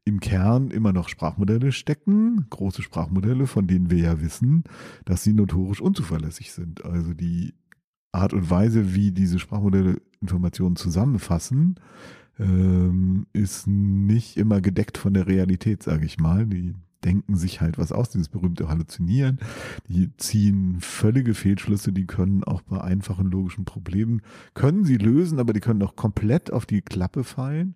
im 0.05 0.19
Kern 0.21 0.71
immer 0.71 0.95
noch 0.95 1.11
Sprachmodelle 1.11 1.73
stecken, 1.73 2.47
große 2.49 2.81
Sprachmodelle, 2.81 3.47
von 3.47 3.67
denen 3.67 3.91
wir 3.91 3.99
ja 3.99 4.21
wissen, 4.23 4.65
dass 5.05 5.23
sie 5.23 5.35
notorisch 5.35 5.83
unzuverlässig 5.83 6.53
sind. 6.53 6.85
Also 6.87 7.13
die 7.13 7.53
Art 8.13 8.33
und 8.33 8.51
Weise, 8.51 8.95
wie 8.95 9.13
diese 9.13 9.39
Sprachmodelle 9.39 10.01
Informationen 10.21 10.77
zusammenfassen, 10.77 11.77
ähm, 12.39 13.27
ist 13.33 13.67
nicht 13.67 14.37
immer 14.37 14.61
gedeckt 14.61 14.99
von 14.99 15.15
der 15.15 15.27
Realität, 15.27 15.83
sage 15.83 16.07
ich 16.07 16.19
mal. 16.19 16.47
Die 16.47 16.75
denken 17.05 17.37
sich 17.37 17.61
halt 17.61 17.79
was 17.79 17.93
aus, 17.93 18.11
dieses 18.11 18.29
berühmte 18.29 18.69
Halluzinieren. 18.69 19.39
Die 19.89 20.15
ziehen 20.17 20.77
völlige 20.81 21.35
Fehlschlüsse, 21.35 21.93
die 21.93 22.07
können 22.07 22.45
auch 22.45 22.63
bei 22.63 22.81
einfachen 22.81 23.31
logischen 23.31 23.65
Problemen, 23.65 24.23
können 24.55 24.85
sie 24.85 24.97
lösen, 24.97 25.39
aber 25.39 25.53
die 25.53 25.61
können 25.61 25.83
auch 25.83 25.97
komplett 25.97 26.53
auf 26.53 26.67
die 26.67 26.83
Klappe 26.83 27.25
fallen. 27.25 27.75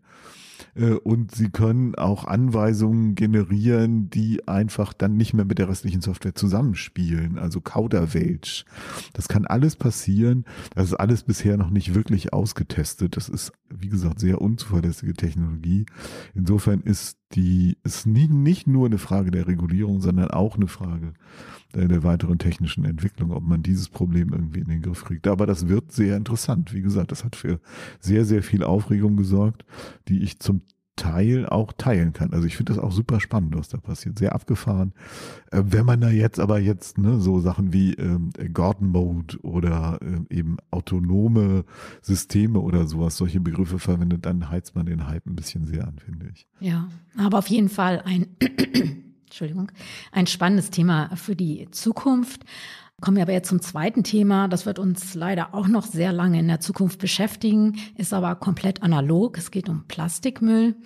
Äh, 0.75 0.93
und 0.93 1.35
sie 1.35 1.51
können 1.51 1.95
auch 1.95 2.25
Anweisungen 2.25 3.15
generieren, 3.15 4.11
die 4.11 4.47
einfach 4.49 4.93
dann 4.93 5.17
nicht 5.17 5.35
mehr 5.35 5.45
mit 5.45 5.59
der 5.59 5.69
restlichen 5.69 6.01
Software 6.01 6.35
zusammenspielen, 6.35 7.39
also 7.39 7.61
Kauderwelsch. 7.61 8.65
Das 9.13 9.29
kann 9.29 9.47
alles 9.47 9.77
passieren. 9.77 10.45
Das 10.75 10.87
ist 10.87 10.95
alles 10.95 11.23
bisher 11.23 11.57
noch 11.57 11.71
nicht 11.71 11.95
wirklich 11.95 12.33
ausgetestet. 12.33 13.17
Das 13.17 13.29
ist, 13.29 13.53
wie 13.71 13.89
gesagt, 13.89 14.21
sehr 14.21 14.41
unzuverlässige 14.41 15.15
Technologie. 15.15 15.87
Insofern 16.35 16.81
ist 16.81 17.19
die, 17.33 17.77
ist 17.83 18.07
nie, 18.07 18.29
nicht 18.29 18.67
nur 18.67 18.87
eine 18.87 18.99
Frage 18.99 19.31
der 19.31 19.47
Regulierung, 19.47 20.01
sondern 20.01 20.31
auch 20.31 20.57
eine 20.57 20.69
Frage 20.69 21.15
der 21.75 22.03
weiteren 22.03 22.39
technischen 22.39 22.85
Entwicklung, 22.85 23.33
ob 23.33 23.43
man 23.43 23.63
dieses 23.63 23.89
Problem 23.89 24.33
irgendwie 24.33 24.61
in 24.61 24.69
den 24.69 24.83
Griff 24.83 25.05
kriegt. 25.05 25.27
Aber 25.27 25.47
das 25.47 25.69
wird 25.69 25.93
sehr 25.93 26.17
interessant. 26.17 26.73
Wie 26.73 26.83
gesagt, 26.83 27.13
das 27.13 27.25
hat 27.25 27.37
für 27.37 27.61
sehr, 28.01 28.25
sehr 28.25 28.43
viel 28.43 28.63
Aufregung 28.63 29.17
gesorgt, 29.17 29.65
die 30.09 30.23
ich 30.23 30.39
zum 30.41 30.63
Teil 30.97 31.47
auch 31.47 31.73
teilen 31.73 32.13
kann. 32.13 32.33
Also 32.33 32.47
ich 32.47 32.57
finde 32.57 32.73
das 32.73 32.83
auch 32.83 32.93
super 32.93 33.19
spannend, 33.19 33.57
was 33.57 33.69
da 33.69 33.79
passiert. 33.79 34.19
Sehr 34.19 34.35
abgefahren. 34.35 34.93
Äh, 35.51 35.63
wenn 35.67 35.85
man 35.85 36.01
da 36.01 36.09
jetzt 36.09 36.39
aber 36.39 36.61
jetzt 36.61 36.99
ne, 36.99 37.21
so 37.21 37.41
Sachen 37.41 37.73
wie 37.73 37.95
ähm, 37.95 38.31
Gordon 38.53 38.91
Mode 38.91 39.39
oder 39.43 39.99
äh, 40.03 40.35
eben 40.35 40.59
autonome 40.71 41.65
Systeme 42.01 42.61
oder 42.61 42.87
sowas, 42.87 43.17
solche 43.17 43.41
Begriffe 43.41 43.81
verwendet, 43.81 44.25
dann 44.25 44.49
heizt 44.51 44.77
man 44.77 44.87
den 44.87 45.09
Hype 45.09 45.27
ein 45.27 45.35
bisschen 45.35 45.67
sehr 45.67 45.87
an, 45.87 45.99
finde 45.99 46.29
ich. 46.33 46.47
Ja, 46.61 46.89
aber 47.17 47.39
auf 47.39 47.49
jeden 47.49 47.69
Fall 47.69 48.01
ein 48.05 48.27
Entschuldigung, 49.35 49.73
ein 50.13 50.29
spannendes 50.29 50.71
Thema 50.71 51.11
für 51.17 51.35
die 51.35 51.69
Zukunft. 51.73 52.43
Kommen 53.01 53.17
wir 53.17 53.25
aber 53.25 53.33
jetzt 53.33 53.49
zum 53.49 53.61
zweiten 53.61 54.05
Thema. 54.05 54.47
Das 54.47 54.65
wird 54.65 54.79
uns 54.79 55.17
leider 55.17 55.55
auch 55.55 55.67
noch 55.67 55.87
sehr 55.87 56.13
lange 56.13 56.39
in 56.39 56.47
der 56.47 56.61
Zukunft 56.61 57.01
beschäftigen, 57.01 57.81
ist 57.97 58.13
aber 58.13 58.37
komplett 58.37 58.85
analog. 58.85 59.37
Es 59.37 59.51
geht 59.51 59.69
um 59.69 59.89
Plastikmüll. 59.89 60.77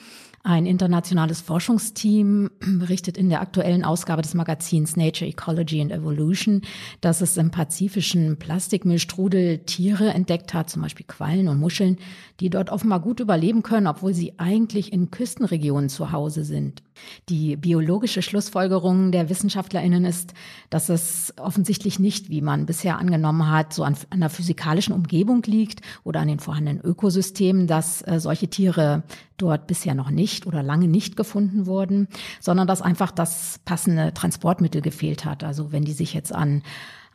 Ein 0.49 0.65
internationales 0.65 1.43
Forschungsteam 1.43 2.51
berichtet 2.61 3.19
in 3.19 3.29
der 3.29 3.43
aktuellen 3.43 3.85
Ausgabe 3.85 4.23
des 4.23 4.33
Magazins 4.33 4.97
Nature 4.97 5.29
Ecology 5.29 5.83
and 5.83 5.93
Evolution, 5.93 6.63
dass 7.03 7.21
es 7.21 7.37
im 7.37 7.51
pazifischen 7.51 8.39
Plastikmüllstrudel 8.39 9.59
Tiere 9.59 10.09
entdeckt 10.09 10.55
hat, 10.55 10.71
zum 10.71 10.81
Beispiel 10.81 11.05
Quallen 11.07 11.49
und 11.49 11.61
Muscheln, 11.61 11.99
die 12.41 12.49
dort 12.49 12.71
offenbar 12.71 13.01
gut 13.01 13.21
überleben 13.21 13.63
können, 13.63 13.87
obwohl 13.87 14.15
sie 14.15 14.39
eigentlich 14.39 14.91
in 14.91 15.11
Küstenregionen 15.11 15.91
zu 15.91 16.13
Hause 16.13 16.45
sind. 16.45 16.83
Die 17.29 17.57
biologische 17.57 18.23
Schlussfolgerung 18.23 19.13
der 19.13 19.29
WissenschaftlerInnen 19.29 20.07
ist, 20.07 20.33
dass 20.71 20.89
es 20.89 21.35
offensichtlich 21.37 21.99
nicht, 21.99 22.31
wie 22.31 22.41
man 22.41 22.65
bisher 22.65 22.99
angenommen 22.99 23.51
hat, 23.51 23.75
so 23.75 23.85
an, 23.85 23.97
der 24.15 24.31
physikalischen 24.31 24.95
Umgebung 24.95 25.43
liegt 25.45 25.83
oder 26.05 26.21
an 26.21 26.29
den 26.29 26.41
vorhandenen 26.41 26.81
Ökosystemen, 26.83 27.67
dass 27.67 28.01
äh, 28.03 28.19
solche 28.19 28.49
Tiere 28.49 29.03
dort 29.37 29.67
bisher 29.67 29.95
noch 29.95 30.11
nicht 30.11 30.38
oder 30.47 30.63
lange 30.63 30.89
nicht 30.89 31.17
gefunden 31.17 31.67
wurden, 31.67 32.09
sondern 32.41 32.67
dass 32.67 32.83
einfach 32.83 33.11
das 33.11 33.61
passende 33.65 34.13
Transportmittel 34.15 34.83
gefehlt 34.83 35.25
hat. 35.25 35.45
Also 35.45 35.73
wenn 35.73 35.85
die 35.85 35.93
sich 35.93 36.15
jetzt 36.15 36.35
an 36.35 36.63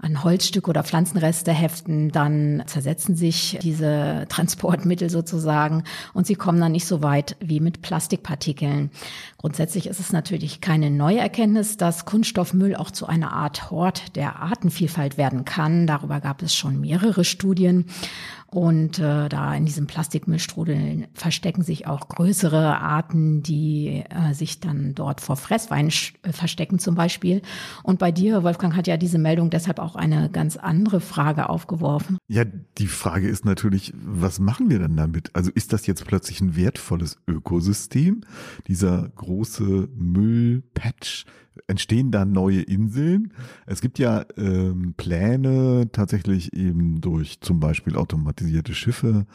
an 0.01 0.23
Holzstück 0.23 0.67
oder 0.67 0.83
Pflanzenreste 0.83 1.51
heften, 1.51 2.11
dann 2.11 2.63
zersetzen 2.65 3.15
sich 3.15 3.57
diese 3.61 4.25
Transportmittel 4.29 5.09
sozusagen 5.09 5.83
und 6.13 6.27
sie 6.27 6.35
kommen 6.35 6.59
dann 6.59 6.73
nicht 6.73 6.85
so 6.85 7.01
weit 7.01 7.37
wie 7.39 7.59
mit 7.59 7.81
Plastikpartikeln. 7.81 8.91
Grundsätzlich 9.37 9.87
ist 9.87 9.99
es 9.99 10.11
natürlich 10.11 10.61
keine 10.61 10.89
neue 10.89 11.19
Erkenntnis, 11.19 11.77
dass 11.77 12.05
Kunststoffmüll 12.05 12.75
auch 12.75 12.91
zu 12.91 13.07
einer 13.07 13.31
Art 13.33 13.71
Hort 13.71 14.15
der 14.15 14.41
Artenvielfalt 14.41 15.17
werden 15.17 15.45
kann. 15.45 15.87
Darüber 15.87 16.19
gab 16.19 16.41
es 16.41 16.55
schon 16.55 16.79
mehrere 16.79 17.23
Studien. 17.23 17.85
Und 18.53 18.99
äh, 18.99 19.29
da 19.29 19.55
in 19.55 19.65
diesem 19.65 19.87
Plastikmüllstrudel 19.87 21.07
verstecken 21.15 21.63
sich 21.63 21.87
auch 21.87 22.07
größere 22.07 22.79
Arten, 22.79 23.41
die 23.41 24.03
äh, 24.09 24.33
sich 24.35 24.59
dann 24.59 24.93
dort 24.93 25.21
vor 25.21 25.37
Fresswein 25.37 25.87
äh, 25.87 26.31
verstecken 26.31 26.77
zum 26.77 26.93
Beispiel. 26.93 27.41
Und 27.81 27.97
bei 27.97 28.11
dir, 28.11 28.43
Wolfgang, 28.43 28.75
hat 28.75 28.85
ja 28.85 28.95
diese 28.95 29.17
Meldung 29.17 29.49
deshalb 29.49 29.79
auch 29.83 29.95
eine 29.95 30.29
ganz 30.29 30.57
andere 30.57 30.99
Frage 30.99 31.49
aufgeworfen. 31.49 32.17
Ja, 32.27 32.43
die 32.45 32.87
Frage 32.87 33.27
ist 33.27 33.45
natürlich, 33.45 33.93
was 33.95 34.39
machen 34.39 34.69
wir 34.69 34.79
denn 34.79 34.95
damit? 34.95 35.35
Also 35.35 35.51
ist 35.53 35.73
das 35.73 35.85
jetzt 35.85 36.05
plötzlich 36.05 36.41
ein 36.41 36.55
wertvolles 36.55 37.17
Ökosystem, 37.27 38.21
dieser 38.67 39.09
große 39.09 39.89
Müllpatch? 39.95 41.25
entstehen 41.67 42.11
da 42.11 42.25
neue 42.25 42.61
Inseln. 42.61 43.33
Es 43.65 43.81
gibt 43.81 43.99
ja 43.99 44.25
ähm, 44.37 44.95
Pläne 44.97 45.89
tatsächlich 45.91 46.53
eben 46.53 47.01
durch 47.01 47.41
zum 47.41 47.59
Beispiel 47.59 47.95
automatisierte 47.95 48.73
Schiffe. 48.73 49.25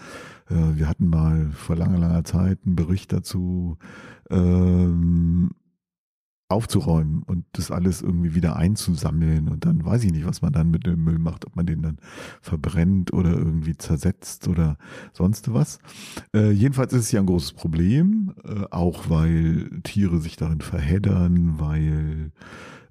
Äh, 0.51 0.77
wir 0.77 0.89
hatten 0.89 1.09
mal 1.09 1.51
vor 1.53 1.77
langer, 1.77 1.99
langer 1.99 2.25
Zeit 2.25 2.59
einen 2.65 2.77
Bericht 2.77 3.13
dazu. 3.13 3.79
Ähm, 4.31 5.51
aufzuräumen 6.49 7.23
und 7.25 7.45
das 7.53 7.71
alles 7.71 8.01
irgendwie 8.01 8.35
wieder 8.35 8.57
einzusammeln 8.57 9.49
und 9.49 9.67
dann 9.67 9.85
weiß 9.85 10.05
ich 10.05 10.13
nicht, 10.13 10.27
was 10.27 10.41
man 10.41 10.53
dann 10.53 10.71
mit 10.71 10.87
dem 10.87 11.05
Müll 11.05 11.19
macht, 11.19 11.47
ob 11.47 11.57
man 11.57 11.67
den 11.67 11.83
dann 11.83 11.99
verbrennt 12.41 13.13
oder 13.13 13.33
irgendwie 13.33 13.77
zersetzt 13.77 14.49
oder 14.49 14.79
sonst 15.13 15.53
was. 15.53 15.79
Äh, 16.35 16.51
jedenfalls 16.53 16.95
ist 16.95 17.01
es 17.01 17.13
ja 17.13 17.21
ein 17.21 17.27
großes 17.27 17.53
Problem, 17.53 18.35
äh, 18.45 18.65
auch 18.71 19.11
weil 19.11 19.69
Tiere 19.83 20.19
sich 20.19 20.37
darin 20.37 20.63
verheddern, 20.63 21.61
weil 21.61 22.33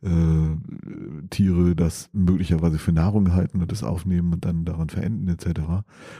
äh, 0.01 1.27
Tiere 1.30 1.75
das 1.75 2.10
möglicherweise 2.13 2.77
für 2.80 2.92
Nahrung 2.92 3.34
halten 3.34 3.62
und 3.62 3.72
das 3.72 3.84
aufnehmen 3.84 4.34
und 4.34 4.46
dann 4.46 4.66
daran 4.66 4.89
verenden 4.89 5.27
etc. 5.27 5.62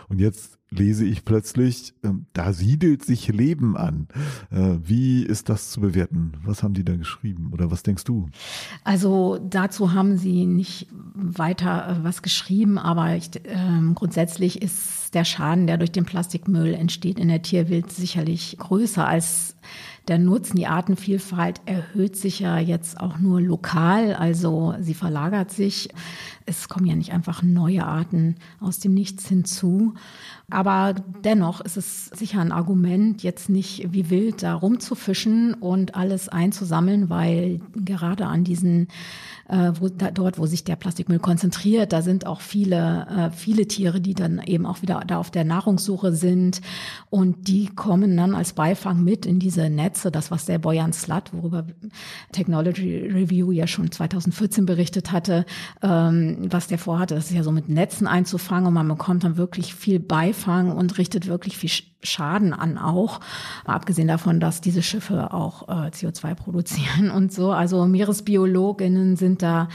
Und 0.08 0.20
jetzt 0.20 0.58
lese 0.70 1.06
ich 1.06 1.24
plötzlich, 1.24 1.94
äh, 2.04 2.10
da 2.34 2.54
siedelt 2.54 3.06
sich 3.06 3.28
Leben 3.30 3.78
an. 3.78 4.08
Äh, 4.52 4.78
wie 4.84 5.24
ist 5.24 5.50
das 5.50 5.72
zu 5.72 5.82
bewerten? 5.82 6.34
Was 6.44 6.64
haben 6.64 6.74
die 6.74 6.84
da 6.84 6.96
geschrieben 6.96 7.52
oder 7.54 7.72
was 7.72 7.84
denkst 7.84 8.04
du? 8.04 8.28
Also 8.84 9.40
dazu 9.50 9.94
haben 9.94 10.18
sie 10.18 10.46
nicht 10.46 10.88
weiter 11.14 11.88
äh, 11.88 12.04
was 12.04 12.22
geschrieben, 12.22 12.78
aber 12.78 13.16
ich, 13.16 13.30
ähm, 13.46 13.96
grundsätzlich 13.96 14.62
ist 14.62 15.14
der 15.14 15.24
Schaden, 15.24 15.68
der 15.68 15.78
durch 15.78 15.92
den 15.92 16.06
Plastikmüll 16.06 16.74
entsteht 16.74 17.20
in 17.20 17.30
der 17.30 17.42
Tierwelt, 17.42 17.92
sicherlich 17.92 18.58
größer 18.58 19.08
als 19.08 19.56
der 20.08 20.18
Nutzen, 20.18 20.58
die 20.58 20.68
Artenvielfalt 20.68 21.62
erhöht 21.66 22.16
sich 22.16 22.40
ja 22.40 22.60
jetzt 22.60 23.00
auch 23.00 23.18
nur 23.18 23.42
lokal, 23.42 24.14
also 24.14 24.76
sie 24.80 24.94
verlagert 24.94 25.52
sich 25.52 25.90
es 26.48 26.70
kommen 26.70 26.88
ja 26.88 26.96
nicht 26.96 27.12
einfach 27.12 27.44
neue 27.44 27.86
Arten 27.86 28.36
aus 28.60 28.80
dem 28.80 28.94
Nichts 28.94 29.28
hinzu. 29.28 29.94
Aber 30.50 30.96
dennoch 31.26 31.60
ist 31.60 31.76
es 31.76 32.06
sicher 32.06 32.40
ein 32.40 32.54
Argument, 32.54 33.22
jetzt 33.22 33.50
nicht 33.50 33.92
wie 33.92 34.10
wild 34.10 34.44
da 34.44 34.54
rumzufischen 34.54 35.54
und 35.56 35.96
alles 35.96 36.30
einzusammeln, 36.30 37.10
weil 37.10 37.60
gerade 37.76 38.28
an 38.28 38.46
diesen 38.46 38.88
äh, 39.50 39.72
wo, 39.80 39.90
da, 39.90 40.12
dort, 40.12 40.40
wo 40.40 40.46
sich 40.46 40.64
der 40.64 40.78
Plastikmüll 40.78 41.20
konzentriert, 41.20 41.92
da 41.92 42.02
sind 42.02 42.26
auch 42.26 42.40
viele, 42.40 43.08
äh, 43.10 43.32
viele 43.36 43.68
Tiere, 43.68 44.00
die 44.00 44.14
dann 44.14 44.42
eben 44.46 44.66
auch 44.66 44.82
wieder 44.82 45.02
da 45.06 45.18
auf 45.18 45.32
der 45.32 45.44
Nahrungssuche 45.44 46.14
sind. 46.14 46.62
Und 47.10 47.50
die 47.50 47.68
kommen 47.68 48.16
dann 48.16 48.34
als 48.34 48.54
Beifang 48.54 49.04
mit 49.04 49.26
in 49.26 49.40
diese 49.40 49.70
Netze, 49.70 50.12
das 50.12 50.32
was 50.32 50.46
der 50.46 50.60
Boyan 50.60 50.94
Slut, 50.94 51.34
worüber 51.34 51.66
Technology 52.32 53.00
Review 53.00 53.52
ja 53.52 53.68
schon 53.68 53.92
2014 53.92 54.66
berichtet 54.66 55.12
hatte, 55.12 55.46
ähm, 55.82 56.38
was 56.50 56.68
der 56.68 56.78
vorhatte, 56.78 57.16
das 57.16 57.30
ist 57.30 57.36
ja 57.36 57.44
so 57.44 57.52
mit 57.52 57.68
Netzen 57.68 58.08
einzufangen. 58.08 58.68
Und 58.68 58.74
man 58.74 58.88
bekommt 58.88 59.26
dann 59.26 59.36
wirklich 59.36 59.76
viel 59.76 60.00
Beifang 60.00 60.37
und 60.46 60.98
richtet 60.98 61.28
wirklich 61.28 61.58
viel 61.58 61.72
Schaden 62.04 62.54
an 62.54 62.78
auch, 62.78 63.20
abgesehen 63.66 64.08
davon, 64.08 64.40
dass 64.40 64.62
diese 64.62 64.84
Schiffe 64.84 65.34
auch 65.34 65.68
äh, 65.68 65.90
CO2 65.90 66.36
produzieren 66.36 67.12
und 67.16 67.34
so. 67.34 67.52
Also 67.52 67.86
Meeresbiologinnen 67.86 69.16
sind 69.16 69.42
da 69.42 69.68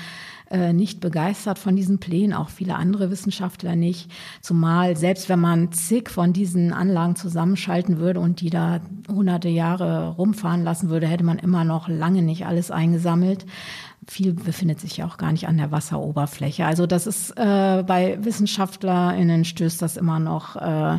äh, 0.52 0.74
nicht 0.74 1.00
begeistert 1.00 1.58
von 1.58 1.76
diesen 1.76 1.98
Plänen, 1.98 2.34
auch 2.34 2.50
viele 2.50 2.76
andere 2.76 3.10
Wissenschaftler 3.10 3.74
nicht. 3.74 4.10
Zumal 4.42 4.98
selbst 4.98 5.30
wenn 5.30 5.40
man 5.40 5.72
zig 5.72 6.10
von 6.10 6.34
diesen 6.34 6.74
Anlagen 6.74 7.16
zusammenschalten 7.16 7.98
würde 7.98 8.20
und 8.20 8.42
die 8.42 8.50
da 8.50 8.80
hunderte 9.08 9.48
Jahre 9.48 10.10
rumfahren 10.10 10.62
lassen 10.62 10.90
würde, 10.90 11.06
hätte 11.06 11.24
man 11.24 11.38
immer 11.38 11.64
noch 11.64 11.88
lange 11.88 12.20
nicht 12.20 12.44
alles 12.44 12.70
eingesammelt. 12.70 13.46
Viel 14.08 14.32
befindet 14.32 14.80
sich 14.80 14.96
ja 14.96 15.06
auch 15.06 15.16
gar 15.16 15.30
nicht 15.32 15.46
an 15.46 15.56
der 15.56 15.70
Wasseroberfläche. 15.70 16.66
Also 16.66 16.86
das 16.86 17.06
ist 17.06 17.30
äh, 17.36 17.84
bei 17.86 18.18
WissenschaftlerInnen 18.20 19.44
stößt 19.44 19.80
das 19.80 19.96
immer 19.96 20.18
noch 20.18 20.56
äh, 20.56 20.98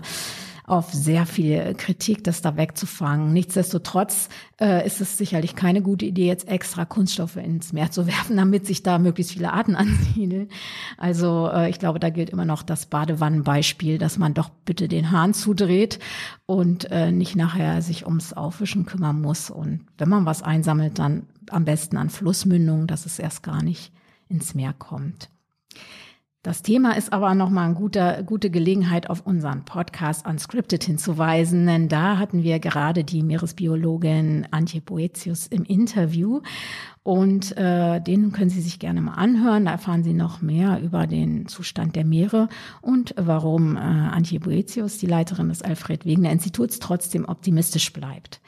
auf 0.65 0.93
sehr 0.93 1.25
viel 1.25 1.73
Kritik, 1.75 2.23
das 2.23 2.41
da 2.41 2.55
wegzufangen. 2.55 3.33
Nichtsdestotrotz 3.33 4.29
äh, 4.59 4.85
ist 4.85 5.01
es 5.01 5.17
sicherlich 5.17 5.55
keine 5.55 5.81
gute 5.81 6.05
Idee, 6.05 6.27
jetzt 6.27 6.47
extra 6.47 6.85
Kunststoffe 6.85 7.35
ins 7.35 7.73
Meer 7.73 7.91
zu 7.91 8.07
werfen, 8.07 8.37
damit 8.37 8.65
sich 8.65 8.83
da 8.83 8.99
möglichst 8.99 9.33
viele 9.33 9.51
Arten 9.51 9.75
ansiedeln. 9.75 10.49
Also 10.97 11.49
äh, 11.51 11.69
ich 11.69 11.79
glaube, 11.79 11.99
da 11.99 12.09
gilt 12.09 12.29
immer 12.29 12.45
noch 12.45 12.63
das 12.63 12.85
Badewannenbeispiel, 12.85 13.97
dass 13.97 14.17
man 14.17 14.33
doch 14.33 14.49
bitte 14.49 14.87
den 14.87 15.11
Hahn 15.11 15.33
zudreht 15.33 15.99
und 16.45 16.89
äh, 16.91 17.11
nicht 17.11 17.35
nachher 17.35 17.81
sich 17.81 18.05
ums 18.05 18.33
Aufwischen 18.33 18.85
kümmern 18.85 19.21
muss. 19.21 19.49
Und 19.49 19.85
wenn 19.97 20.09
man 20.09 20.25
was 20.25 20.43
einsammelt, 20.43 20.97
dann 20.99 21.27
am 21.49 21.65
besten 21.65 21.97
an 21.97 22.09
Flussmündungen, 22.09 22.87
dass 22.87 23.05
es 23.05 23.19
erst 23.19 23.43
gar 23.43 23.61
nicht 23.61 23.91
ins 24.29 24.55
Meer 24.55 24.73
kommt. 24.73 25.29
Das 26.43 26.61
Thema 26.61 26.97
ist 26.97 27.13
aber 27.13 27.35
nochmal 27.35 27.67
eine 27.67 27.73
gute, 27.73 28.21
gute 28.25 28.49
Gelegenheit, 28.49 29.09
auf 29.09 29.25
unseren 29.25 29.63
Podcast 29.63 30.27
Unscripted 30.27 30.83
hinzuweisen, 30.83 31.65
denn 31.65 31.87
da 31.87 32.17
hatten 32.17 32.43
wir 32.43 32.59
gerade 32.59 33.05
die 33.05 33.23
Meeresbiologin 33.23 34.49
Antje 34.51 34.81
Boetius 34.81 35.47
im 35.47 35.63
Interview 35.63 36.41
und 37.01 37.55
äh, 37.55 38.01
den 38.01 38.33
können 38.33 38.49
Sie 38.49 38.59
sich 38.59 38.79
gerne 38.79 38.99
mal 38.99 39.13
anhören. 39.13 39.63
Da 39.63 39.71
erfahren 39.71 40.03
Sie 40.03 40.13
noch 40.13 40.41
mehr 40.41 40.81
über 40.81 41.07
den 41.07 41.47
Zustand 41.47 41.95
der 41.95 42.03
Meere 42.03 42.49
und 42.81 43.15
warum 43.17 43.77
äh, 43.77 43.79
Antje 43.79 44.41
Boetius, 44.41 44.97
die 44.97 45.07
Leiterin 45.07 45.47
des 45.47 45.61
Alfred 45.61 46.05
Wegener 46.05 46.33
Instituts, 46.33 46.79
trotzdem 46.79 47.23
optimistisch 47.23 47.93
bleibt. 47.93 48.41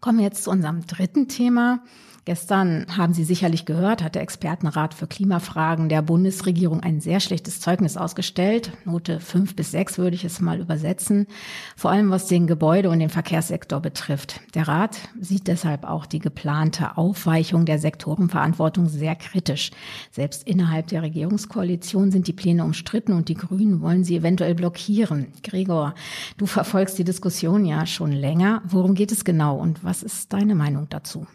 Kommen 0.00 0.18
wir 0.18 0.26
jetzt 0.26 0.44
zu 0.44 0.50
unserem 0.52 0.86
dritten 0.86 1.26
Thema. 1.26 1.82
Gestern 2.28 2.84
haben 2.94 3.14
Sie 3.14 3.24
sicherlich 3.24 3.64
gehört, 3.64 4.02
hat 4.02 4.14
der 4.14 4.20
Expertenrat 4.20 4.92
für 4.92 5.06
Klimafragen 5.06 5.88
der 5.88 6.02
Bundesregierung 6.02 6.80
ein 6.80 7.00
sehr 7.00 7.20
schlechtes 7.20 7.58
Zeugnis 7.58 7.96
ausgestellt. 7.96 8.70
Note 8.84 9.18
fünf 9.18 9.56
bis 9.56 9.70
sechs 9.70 9.96
würde 9.96 10.14
ich 10.14 10.26
es 10.26 10.38
mal 10.38 10.60
übersetzen. 10.60 11.26
Vor 11.74 11.90
allem 11.90 12.10
was 12.10 12.26
den 12.26 12.46
Gebäude- 12.46 12.90
und 12.90 12.98
den 12.98 13.08
Verkehrssektor 13.08 13.80
betrifft. 13.80 14.42
Der 14.52 14.68
Rat 14.68 14.98
sieht 15.18 15.46
deshalb 15.46 15.84
auch 15.84 16.04
die 16.04 16.18
geplante 16.18 16.98
Aufweichung 16.98 17.64
der 17.64 17.78
Sektorenverantwortung 17.78 18.90
sehr 18.90 19.16
kritisch. 19.16 19.70
Selbst 20.10 20.46
innerhalb 20.46 20.88
der 20.88 21.00
Regierungskoalition 21.00 22.10
sind 22.10 22.28
die 22.28 22.34
Pläne 22.34 22.62
umstritten 22.62 23.14
und 23.14 23.30
die 23.30 23.36
Grünen 23.36 23.80
wollen 23.80 24.04
sie 24.04 24.16
eventuell 24.16 24.54
blockieren. 24.54 25.28
Gregor, 25.42 25.94
du 26.36 26.44
verfolgst 26.44 26.98
die 26.98 27.04
Diskussion 27.04 27.64
ja 27.64 27.86
schon 27.86 28.12
länger. 28.12 28.60
Worum 28.66 28.94
geht 28.94 29.12
es 29.12 29.24
genau 29.24 29.56
und 29.56 29.82
was 29.82 30.02
ist 30.02 30.30
deine 30.34 30.54
Meinung 30.54 30.90
dazu? 30.90 31.26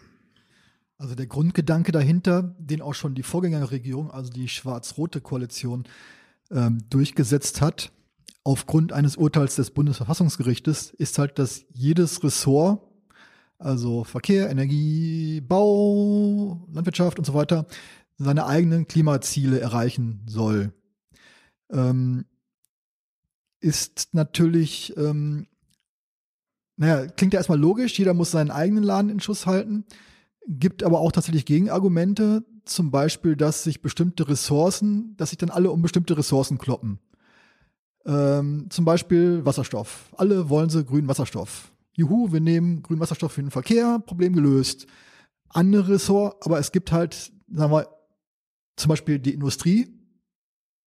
Also 0.96 1.14
der 1.14 1.26
Grundgedanke 1.26 1.90
dahinter, 1.92 2.54
den 2.58 2.80
auch 2.80 2.94
schon 2.94 3.14
die 3.14 3.24
Vorgängerregierung, 3.24 4.10
also 4.10 4.30
die 4.30 4.48
schwarz-rote 4.48 5.20
Koalition, 5.20 5.84
ähm, 6.50 6.84
durchgesetzt 6.88 7.60
hat, 7.60 7.90
aufgrund 8.44 8.92
eines 8.92 9.16
Urteils 9.16 9.56
des 9.56 9.72
Bundesverfassungsgerichtes, 9.72 10.90
ist 10.90 11.18
halt, 11.18 11.38
dass 11.38 11.64
jedes 11.72 12.22
Ressort, 12.22 12.82
also 13.58 14.04
Verkehr, 14.04 14.50
Energie, 14.50 15.40
Bau, 15.40 16.64
Landwirtschaft 16.70 17.18
und 17.18 17.24
so 17.24 17.34
weiter, 17.34 17.66
seine 18.16 18.46
eigenen 18.46 18.86
Klimaziele 18.86 19.58
erreichen 19.58 20.22
soll. 20.26 20.72
Ähm, 21.70 22.24
ist 23.58 24.10
natürlich, 24.12 24.96
ähm, 24.96 25.48
naja, 26.76 27.06
klingt 27.06 27.32
ja 27.32 27.40
erstmal 27.40 27.58
logisch, 27.58 27.98
jeder 27.98 28.14
muss 28.14 28.30
seinen 28.30 28.50
eigenen 28.50 28.84
Laden 28.84 29.10
in 29.10 29.20
Schuss 29.20 29.46
halten 29.46 29.84
gibt 30.46 30.82
aber 30.82 31.00
auch 31.00 31.12
tatsächlich 31.12 31.46
Gegenargumente, 31.46 32.44
zum 32.64 32.90
Beispiel, 32.90 33.36
dass 33.36 33.62
sich 33.62 33.82
bestimmte 33.82 34.28
Ressourcen, 34.28 35.16
dass 35.16 35.30
sich 35.30 35.38
dann 35.38 35.50
alle 35.50 35.70
um 35.70 35.82
bestimmte 35.82 36.16
Ressourcen 36.16 36.58
kloppen. 36.58 36.98
Ähm, 38.06 38.66
zum 38.70 38.84
Beispiel 38.84 39.44
Wasserstoff. 39.44 40.10
Alle 40.16 40.48
wollen 40.48 40.70
sie 40.70 40.84
grünen 40.84 41.08
Wasserstoff. 41.08 41.72
Juhu, 41.96 42.32
wir 42.32 42.40
nehmen 42.40 42.82
grünen 42.82 43.00
Wasserstoff 43.00 43.32
für 43.32 43.42
den 43.42 43.50
Verkehr, 43.50 43.98
Problem 44.00 44.34
gelöst. 44.34 44.86
Andere 45.48 45.94
Ressort, 45.94 46.44
aber 46.44 46.58
es 46.58 46.72
gibt 46.72 46.90
halt, 46.90 47.32
sagen 47.52 47.72
wir, 47.72 47.88
zum 48.76 48.88
Beispiel 48.88 49.18
die 49.18 49.34
Industrie, 49.34 49.88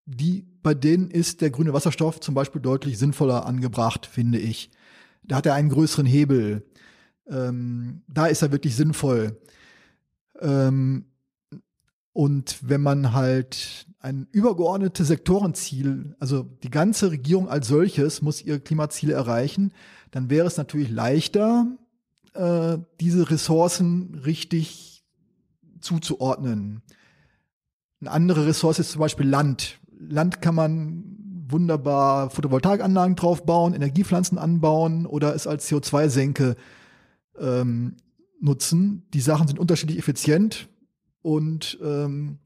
die, 0.06 0.46
bei 0.62 0.74
denen 0.74 1.10
ist 1.10 1.42
der 1.42 1.50
grüne 1.50 1.74
Wasserstoff 1.74 2.20
zum 2.20 2.36
Beispiel 2.36 2.62
deutlich 2.62 2.98
sinnvoller 2.98 3.46
angebracht, 3.46 4.06
finde 4.06 4.40
ich. 4.40 4.70
Da 5.24 5.38
hat 5.38 5.46
er 5.46 5.54
einen 5.54 5.70
größeren 5.70 6.06
Hebel. 6.06 6.66
Ähm, 7.30 8.04
da 8.08 8.28
ist 8.28 8.42
er 8.42 8.52
wirklich 8.52 8.76
sinnvoll. 8.76 9.40
Ähm, 10.40 11.06
und 12.14 12.58
wenn 12.62 12.82
man 12.82 13.14
halt 13.14 13.86
ein 14.00 14.28
übergeordnetes 14.32 15.08
Sektorenziel, 15.08 16.16
also 16.20 16.44
die 16.64 16.70
ganze 16.70 17.12
Regierung 17.12 17.50
als 17.50 17.68
solches 17.68 18.22
muss 18.22 18.42
ihre 18.42 18.60
Klimaziele 18.60 19.14
erreichen, 19.14 19.72
dann 20.12 20.30
wäre 20.30 20.48
es 20.48 20.58
natürlich 20.58 20.90
leichter, 20.90 21.68
äh, 22.34 22.78
diese 23.00 23.30
Ressourcen 23.30 24.16
richtig 24.26 25.04
zuzuordnen. 25.82 26.82
Eine 28.02 28.12
andere 28.12 28.48
Ressource 28.48 28.80
ist 28.80 28.92
zum 28.92 29.00
Beispiel 29.00 29.28
Land. 29.28 29.80
Land 30.00 30.42
kann 30.42 30.56
man 30.56 31.04
wunderbar 31.50 32.30
Photovoltaikanlagen 32.30 33.16
draufbauen, 33.16 33.74
Energiepflanzen 33.74 34.38
anbauen 34.38 35.06
oder 35.06 35.34
es 35.34 35.48
als 35.48 35.70
CO2-Senke 35.70 36.56
ähm, 37.40 37.98
nutzen. 38.40 39.08
Die 39.14 39.22
Sachen 39.22 39.48
sind 39.48 39.60
unterschiedlich 39.60 39.98
effizient 39.98 40.70
und 41.22 41.78
ähm, 41.82 42.40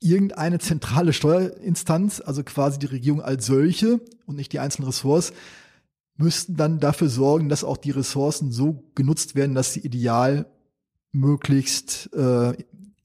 irgendeine 0.00 0.58
zentrale 0.58 1.12
Steuerinstanz, 1.12 2.20
also 2.20 2.42
quasi 2.42 2.78
die 2.78 2.86
Regierung 2.86 3.22
als 3.22 3.46
solche 3.46 4.00
und 4.26 4.36
nicht 4.36 4.52
die 4.52 4.58
einzelnen 4.58 4.88
Ressorts, 4.88 5.32
müssten 6.16 6.56
dann 6.56 6.80
dafür 6.80 7.08
sorgen, 7.08 7.48
dass 7.48 7.64
auch 7.64 7.76
die 7.76 7.90
Ressourcen 7.90 8.52
so 8.52 8.84
genutzt 8.94 9.34
werden, 9.34 9.54
dass 9.54 9.72
sie 9.72 9.80
ideal 9.80 10.46
möglichst 11.12 12.12
äh, 12.14 12.54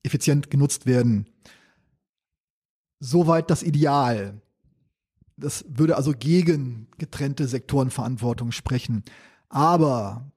effizient 0.04 0.50
genutzt 0.50 0.86
werden. 0.86 1.28
Soweit 3.00 3.50
das 3.50 3.64
Ideal. 3.64 4.42
Das 5.36 5.66
würde 5.68 5.98
also 5.98 6.14
gegen 6.14 6.88
getrennte 6.98 7.48
Sektorenverantwortung 7.48 8.52
sprechen. 8.52 9.04
Aber 9.50 10.32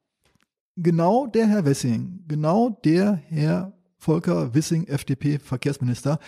genau 0.77 1.27
der 1.27 1.47
Herr 1.47 1.65
Wessing, 1.65 2.25
genau 2.29 2.71
der 2.85 3.15
Herr 3.15 3.73
Volker 3.97 4.55
Wissing, 4.55 4.87
FDP-Verkehrsminister, 4.87 6.19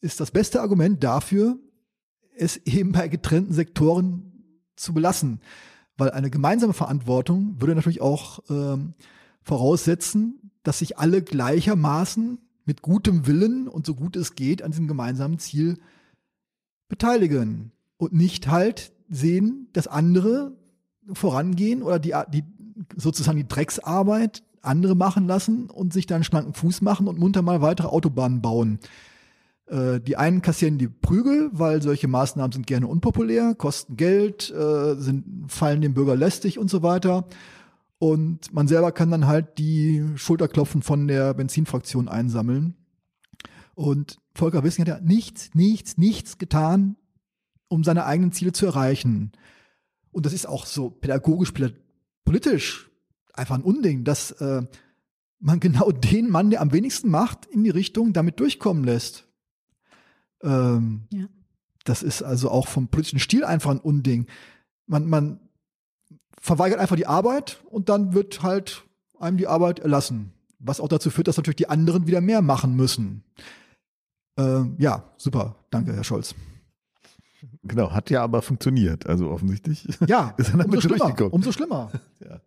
ist 0.00 0.20
das 0.20 0.30
beste 0.30 0.60
Argument 0.60 1.02
dafür, 1.02 1.58
es 2.36 2.56
eben 2.58 2.92
bei 2.92 3.08
getrennten 3.08 3.54
Sektoren 3.54 4.32
zu 4.76 4.92
belassen. 4.92 5.40
Weil 5.96 6.10
eine 6.10 6.30
gemeinsame 6.30 6.72
Verantwortung 6.72 7.60
würde 7.60 7.74
natürlich 7.74 8.00
auch 8.00 8.40
ähm, 8.50 8.94
voraussetzen, 9.42 10.50
dass 10.62 10.78
sich 10.80 10.98
alle 10.98 11.22
gleichermaßen 11.22 12.38
mit 12.64 12.82
gutem 12.82 13.26
Willen 13.26 13.68
und 13.68 13.86
so 13.86 13.94
gut 13.94 14.16
es 14.16 14.34
geht 14.34 14.62
an 14.62 14.70
diesem 14.70 14.88
gemeinsamen 14.88 15.38
Ziel 15.38 15.78
beteiligen 16.88 17.72
und 17.96 18.12
nicht 18.12 18.48
halt 18.48 18.92
sehen, 19.08 19.68
dass 19.72 19.88
andere 19.88 20.56
vorangehen 21.12 21.82
oder 21.82 21.98
die, 21.98 22.14
die 22.32 22.44
sozusagen 22.96 23.38
die 23.38 23.48
Drecksarbeit 23.48 24.42
andere 24.62 24.94
machen 24.94 25.26
lassen 25.26 25.68
und 25.70 25.92
sich 25.92 26.06
dann 26.06 26.24
schlanken 26.24 26.54
Fuß 26.54 26.82
machen 26.82 27.08
und 27.08 27.18
munter 27.18 27.42
mal 27.42 27.60
weitere 27.60 27.88
Autobahnen 27.88 28.40
bauen. 28.40 28.78
Äh, 29.66 30.00
die 30.00 30.16
einen 30.16 30.42
kassieren 30.42 30.78
die 30.78 30.88
Prügel, 30.88 31.50
weil 31.52 31.82
solche 31.82 32.08
Maßnahmen 32.08 32.52
sind 32.52 32.66
gerne 32.66 32.86
unpopulär, 32.86 33.54
kosten 33.54 33.96
Geld, 33.96 34.50
äh, 34.50 34.94
sind, 34.96 35.46
fallen 35.48 35.80
dem 35.80 35.94
Bürger 35.94 36.16
lästig 36.16 36.58
und 36.58 36.70
so 36.70 36.82
weiter. 36.82 37.26
Und 37.98 38.52
man 38.52 38.68
selber 38.68 38.92
kann 38.92 39.10
dann 39.10 39.26
halt 39.26 39.58
die 39.58 40.04
Schulterklopfen 40.16 40.82
von 40.82 41.06
der 41.06 41.34
Benzinfraktion 41.34 42.08
einsammeln. 42.08 42.74
Und 43.74 44.18
Volker 44.34 44.64
Wissing 44.64 44.86
hat 44.86 44.88
ja 44.88 45.00
nichts, 45.00 45.50
nichts, 45.54 45.96
nichts 45.98 46.38
getan, 46.38 46.96
um 47.68 47.84
seine 47.84 48.04
eigenen 48.04 48.32
Ziele 48.32 48.52
zu 48.52 48.66
erreichen. 48.66 49.32
Und 50.10 50.26
das 50.26 50.32
ist 50.32 50.46
auch 50.46 50.66
so 50.66 50.90
pädagogisch, 50.90 51.54
politisch 52.24 52.90
einfach 53.34 53.54
ein 53.54 53.62
Unding, 53.62 54.04
dass 54.04 54.32
äh, 54.32 54.62
man 55.38 55.60
genau 55.60 55.90
den 55.92 56.30
Mann, 56.30 56.50
der 56.50 56.60
am 56.60 56.72
wenigsten 56.72 57.10
macht, 57.10 57.46
in 57.46 57.64
die 57.64 57.70
Richtung 57.70 58.12
damit 58.12 58.40
durchkommen 58.40 58.84
lässt. 58.84 59.26
Ähm, 60.42 61.02
ja. 61.10 61.26
Das 61.84 62.02
ist 62.02 62.22
also 62.22 62.50
auch 62.50 62.68
vom 62.68 62.88
politischen 62.88 63.18
Stil 63.18 63.44
einfach 63.44 63.70
ein 63.70 63.80
Unding. 63.80 64.26
Man, 64.86 65.08
man 65.08 65.40
verweigert 66.40 66.78
einfach 66.78 66.96
die 66.96 67.06
Arbeit 67.06 67.60
und 67.70 67.88
dann 67.88 68.14
wird 68.14 68.42
halt 68.42 68.84
einem 69.18 69.36
die 69.36 69.46
Arbeit 69.46 69.80
erlassen. 69.80 70.32
Was 70.58 70.80
auch 70.80 70.88
dazu 70.88 71.10
führt, 71.10 71.28
dass 71.28 71.36
natürlich 71.36 71.56
die 71.56 71.68
anderen 71.68 72.06
wieder 72.06 72.20
mehr 72.20 72.42
machen 72.42 72.76
müssen. 72.76 73.24
Ähm, 74.36 74.76
ja, 74.78 75.12
super. 75.16 75.56
Danke, 75.70 75.92
Herr 75.92 76.04
Scholz. 76.04 76.34
Genau, 77.64 77.92
hat 77.92 78.10
ja 78.10 78.22
aber 78.22 78.42
funktioniert. 78.42 79.06
Also 79.06 79.30
offensichtlich 79.30 79.86
ja, 80.06 80.34
ist 80.36 80.48
er 80.50 80.58
damit 80.58 80.74
umso 80.74 80.88
schlimmer, 80.88 81.32
umso 81.32 81.52
schlimmer. 81.52 81.90
ja. 82.20 82.40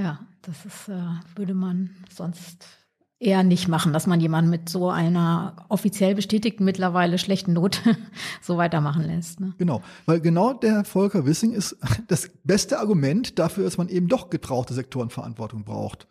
ja, 0.00 0.20
das 0.42 0.64
ist, 0.66 0.88
äh, 0.88 1.02
würde 1.36 1.54
man 1.54 1.90
sonst 2.14 2.66
eher 3.20 3.42
nicht 3.42 3.68
machen, 3.68 3.92
dass 3.92 4.06
man 4.06 4.20
jemanden 4.20 4.50
mit 4.50 4.68
so 4.68 4.90
einer 4.90 5.66
offiziell 5.68 6.14
bestätigten 6.14 6.64
mittlerweile 6.64 7.18
schlechten 7.18 7.52
Note 7.52 7.80
so 8.42 8.56
weitermachen 8.58 9.02
lässt. 9.02 9.40
Ne? 9.40 9.54
Genau, 9.58 9.82
weil 10.06 10.20
genau 10.20 10.52
der 10.52 10.84
Volker 10.84 11.26
Wissing 11.26 11.52
ist 11.52 11.76
das 12.06 12.30
beste 12.44 12.78
Argument 12.78 13.38
dafür, 13.38 13.64
dass 13.64 13.78
man 13.78 13.88
eben 13.88 14.08
doch 14.08 14.30
getraute 14.30 14.74
Sektorenverantwortung 14.74 15.64
braucht. 15.64 16.06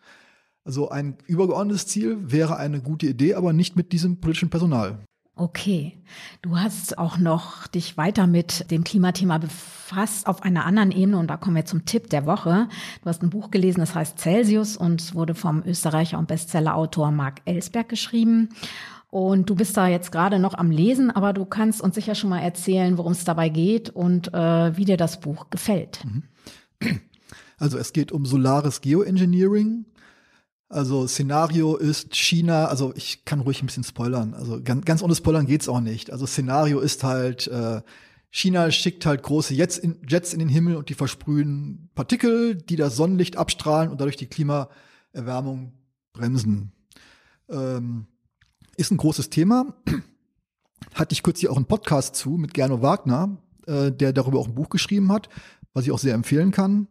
Also 0.65 0.89
ein 0.89 1.17
übergeordnetes 1.27 1.88
Ziel 1.88 2.17
wäre 2.30 2.58
eine 2.58 2.82
gute 2.82 3.08
Idee, 3.08 3.36
aber 3.36 3.53
nicht 3.53 3.77
mit 3.77 3.93
diesem 3.93 4.19
politischen 4.19 4.49
Personal. 4.49 4.99
Okay. 5.38 5.93
Du 6.41 6.58
hast 6.58 6.97
auch 6.97 7.17
noch 7.19 7.67
dich 7.67 7.95
weiter 7.95 8.26
mit 8.26 8.71
dem 8.71 8.84
Klimathema 8.84 9.38
befasst 9.38 10.26
auf 10.26 10.41
einer 10.41 10.65
anderen 10.65 10.91
Ebene 10.91 11.19
und 11.19 11.28
da 11.28 11.38
kommen 11.38 11.56
wir 11.56 11.65
zum 11.65 11.86
Tipp 11.86 12.10
der 12.10 12.26
Woche. 12.26 12.67
Du 13.04 13.10
hast 13.10 13.21
ein 13.21 13.30
Buch 13.30 13.52
gelesen, 13.52 13.80
das 13.80 13.93
heißt 13.93 14.17
Celsius 14.19 14.78
und 14.78 15.13
wurde 15.13 15.36
vom 15.36 15.63
Österreicher 15.63 16.17
und 16.17 16.28
Bestsellerautor 16.28 17.12
Marc 17.12 17.41
Ellsberg 17.45 17.88
geschrieben. 17.88 18.50
Und 19.12 19.50
du 19.50 19.56
bist 19.56 19.78
da 19.78 19.88
jetzt 19.88 20.12
gerade 20.12 20.39
noch 20.39 20.56
am 20.56 20.71
Lesen, 20.71 21.12
aber 21.12 21.34
du 21.34 21.45
kannst 21.45 21.82
uns 21.82 21.95
sicher 21.95 22.15
schon 22.15 22.32
mal 22.32 22.39
erzählen, 22.39 22.97
worum 22.97 23.12
es 23.12 23.23
dabei 23.23 23.50
geht 23.50 23.91
und 23.91 24.34
äh, 24.34 24.76
wie 24.76 24.86
dir 24.86 24.97
das 24.97 25.19
Buch 25.19 25.50
gefällt. 25.52 26.04
Mhm. 26.04 26.23
Also 27.60 27.78
es 27.78 27.93
geht 27.93 28.12
um 28.12 28.26
solares 28.26 28.82
Geoengineering 28.82 29.86
also 30.69 31.08
Szenario 31.08 31.77
ist 31.77 32.13
China, 32.15 32.65
also 32.65 32.93
ich 32.95 33.23
kann 33.23 33.39
ruhig 33.39 33.62
ein 33.62 33.67
bisschen 33.67 33.86
spoilern. 33.86 34.34
Also 34.34 34.62
ganz, 34.62 34.84
ganz 34.86 35.01
ohne 35.01 35.15
Spoilern 35.15 35.45
geht's 35.45 35.69
auch 35.69 35.80
nicht. 35.80 36.12
Also 36.12 36.25
Szenario 36.25 36.80
ist 36.80 37.03
halt, 37.06 37.47
äh, 37.47 37.82
China 38.32 38.69
schickt 38.71 39.06
halt 39.06 39.23
große 39.23 39.53
Jets 39.53 39.77
in, 39.77 40.01
Jets 40.08 40.34
in 40.34 40.39
den 40.39 40.49
Himmel 40.49 40.75
und 40.75 40.89
die 40.89 40.93
versprühen 40.93 41.89
Partikel, 41.95 42.56
die 42.56 42.75
das 42.75 42.97
Sonnenlicht 42.97 43.38
abstrahlen 43.38 43.89
und 43.89 44.01
dadurch 44.01 44.17
die 44.17 44.27
Klimaerwärmung 44.27 45.71
bremsen. 46.12 46.73
Ähm, 47.49 48.08
ist 48.75 48.91
ein 48.91 48.97
großes 48.97 49.30
Thema. 49.30 49.73
Hatte 50.93 51.13
ich 51.13 51.23
kürzlich 51.23 51.49
auch 51.49 51.56
einen 51.56 51.65
Podcast 51.65 52.15
zu 52.15 52.32
mit 52.32 52.53
Gernot 52.53 52.82
Wagner, 52.82 53.38
äh, 53.67 53.91
der 53.91 54.12
darüber 54.12 54.39
auch 54.39 54.47
ein 54.47 54.56
Buch 54.56 54.69
geschrieben 54.69 55.13
hat, 55.13 55.30
was 55.73 55.86
ich 55.86 55.91
auch 55.91 55.99
sehr 55.99 56.13
empfehlen 56.13 56.51
kann. 56.51 56.88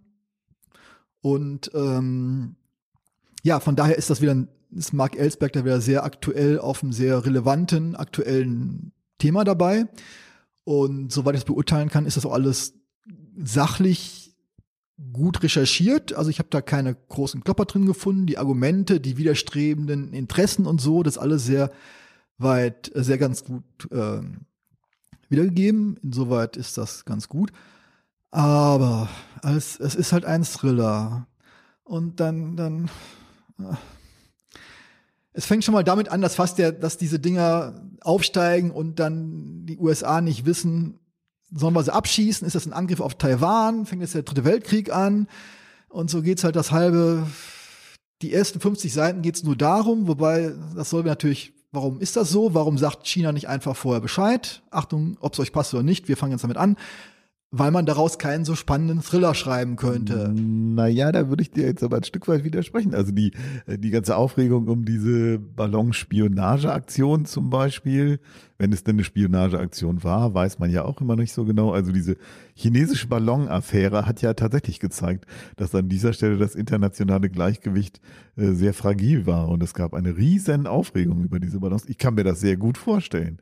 Und 1.21 1.71
ähm, 1.75 2.57
ja, 3.47 3.61
von 3.61 3.77
daher 3.77 3.97
ist 3.97 4.11
das 4.11 4.21
wieder, 4.21 4.35
ein, 4.35 4.49
ist 4.73 4.93
Mark 4.93 5.15
Ellsberg 5.17 5.53
da 5.53 5.65
wieder 5.65 5.81
sehr 5.81 6.03
aktuell 6.03 6.59
auf 6.59 6.83
einem 6.83 6.93
sehr 6.93 7.25
relevanten, 7.25 7.95
aktuellen 7.95 8.91
Thema 9.19 9.45
dabei. 9.45 9.87
Und 10.65 11.13
soweit 11.13 11.37
ich 11.37 11.43
es 11.43 11.45
beurteilen 11.45 11.89
kann, 11.89 12.07
ist 12.07 12.17
das 12.17 12.27
auch 12.27 12.33
alles 12.33 12.75
sachlich 13.41 14.35
gut 15.13 15.45
recherchiert. 15.45 16.13
Also 16.13 16.29
ich 16.29 16.41
habe 16.41 16.49
da 16.51 16.61
keine 16.61 16.97
großen 16.97 17.45
Klopper 17.45 17.67
drin 17.67 17.87
gefunden. 17.87 18.27
Die 18.27 18.37
Argumente, 18.37 18.99
die 18.99 19.17
widerstrebenden 19.17 20.13
Interessen 20.13 20.67
und 20.67 20.81
so, 20.81 21.05
das 21.05 21.17
alles 21.17 21.47
sehr 21.47 21.71
weit, 22.39 22.91
sehr 22.95 23.17
ganz 23.17 23.45
gut 23.45 23.63
äh, 23.93 24.23
wiedergegeben. 25.29 25.99
Insoweit 26.03 26.57
ist 26.57 26.79
das 26.79 27.05
ganz 27.05 27.29
gut. 27.29 27.53
Aber 28.33 29.09
es, 29.45 29.79
es 29.79 29.95
ist 29.95 30.13
halt 30.13 30.25
ein 30.25 30.43
Thriller. 30.43 31.29
Und 31.85 32.19
dann, 32.19 32.57
dann 32.57 32.91
es 35.33 35.47
fängt 35.47 35.65
schon 35.65 35.75
mal 35.75 35.85
damit 35.85 36.09
an, 36.09 36.23
dass 36.23 36.35
fast 36.35 36.59
der, 36.59 36.73
dass 36.73 36.97
diese 36.97 37.19
Dinger 37.19 37.83
aufsteigen 38.01 38.71
und 38.71 38.99
dann 38.99 39.67
die 39.67 39.79
USA 39.79 40.21
nicht 40.21 40.47
wissen, 40.47 40.99
sollen 41.53 41.75
wir 41.75 41.83
sie 41.83 41.93
abschießen? 41.93 42.47
Ist 42.47 42.55
das 42.55 42.67
ein 42.67 42.73
Angriff 42.73 43.01
auf 43.01 43.17
Taiwan? 43.17 43.87
Fängt 43.87 44.03
jetzt 44.03 44.15
der 44.15 44.23
dritte 44.23 44.45
Weltkrieg 44.45 44.93
an? 44.93 45.29
Und 45.89 46.11
so 46.11 46.23
geht's 46.23 46.43
halt 46.43 46.57
das 46.57 46.73
halbe, 46.73 47.27
die 48.23 48.33
ersten 48.33 48.61
50 48.61 48.93
Seiten 48.93 49.23
geht's 49.23 49.45
nur 49.45 49.57
darum, 49.57 50.09
wobei 50.09 50.55
das 50.75 50.91
soll 50.91 51.05
natürlich, 51.05 51.53
warum 51.71 52.01
ist 52.01 52.17
das 52.17 52.31
so? 52.31 52.55
Warum 52.55 52.79
sagt 52.79 53.07
China 53.07 53.33
nicht 53.33 53.49
einfach 53.49 53.77
vorher 53.77 54.01
Bescheid? 54.01 54.63
Achtung, 54.71 55.17
ob 55.21 55.35
es 55.35 55.41
euch 55.41 55.53
passt 55.53 55.75
oder 55.75 55.83
nicht, 55.83 56.09
wir 56.09 56.17
fangen 56.17 56.33
jetzt 56.33 56.43
damit 56.43 56.57
an 56.57 56.77
weil 57.53 57.71
man 57.71 57.87
daraus 57.87 58.19
keinen 58.19 58.45
so 58.45 58.57
spannenden 58.57 59.03
Thriller 59.03 59.35
schreiben 59.35 59.77
könnte. 59.77 60.33
Naja, 60.35 61.13
da 61.13 61.29
würde 61.29 61.43
ich 61.43 61.53
dir 61.53 61.65
jetzt 61.65 61.85
aber 61.85 61.97
ein 61.97 62.05
Stück 62.05 62.27
weit 62.27 62.43
widersprechen. 62.43 62.93
Also 62.93 63.13
die, 63.13 63.33
äh, 63.67 63.79
die 63.79 63.91
ganze 63.91 64.17
Aufregung 64.17 64.67
um 64.67 64.85
diese 64.85 65.39
Ballonspionageaktion 65.39 67.25
zum 67.25 67.49
Beispiel, 67.49 68.19
wenn 68.59 68.73
es 68.73 68.83
denn 68.83 68.97
eine 68.97 69.05
Spionageaktion 69.05 70.03
war, 70.03 70.35
weiß 70.35 70.59
man 70.59 70.71
ja 70.71 70.85
auch 70.85 71.01
immer 71.01 71.15
nicht 71.15 71.33
so 71.33 71.45
genau. 71.45 71.71
Also 71.71 71.93
diese 71.93 72.17
chinesische 72.55 73.07
Ballonaffäre 73.07 74.07
hat 74.07 74.23
ja 74.23 74.35
tatsächlich 74.35 74.81
gezeigt, 74.81 75.25
dass 75.57 75.75
an 75.75 75.89
dieser 75.89 76.13
Stelle 76.13 76.39
das 76.39 76.57
internationale 76.57 77.31
Gleichgewicht 77.31 78.01
äh, 78.37 78.53
sehr 78.53 78.75
fragil 78.75 79.25
war 79.27 79.49
und 79.49 79.63
es 79.63 79.73
gab 79.73 79.95
eine 79.95 80.17
riesen 80.17 80.67
Aufregung 80.67 81.23
über 81.23 81.39
diese 81.39 81.61
Ballons. 81.61 81.85
Ich 81.87 81.99
kann 81.99 82.15
mir 82.15 82.25
das 82.25 82.41
sehr 82.41 82.57
gut 82.57 82.77
vorstellen. 82.77 83.39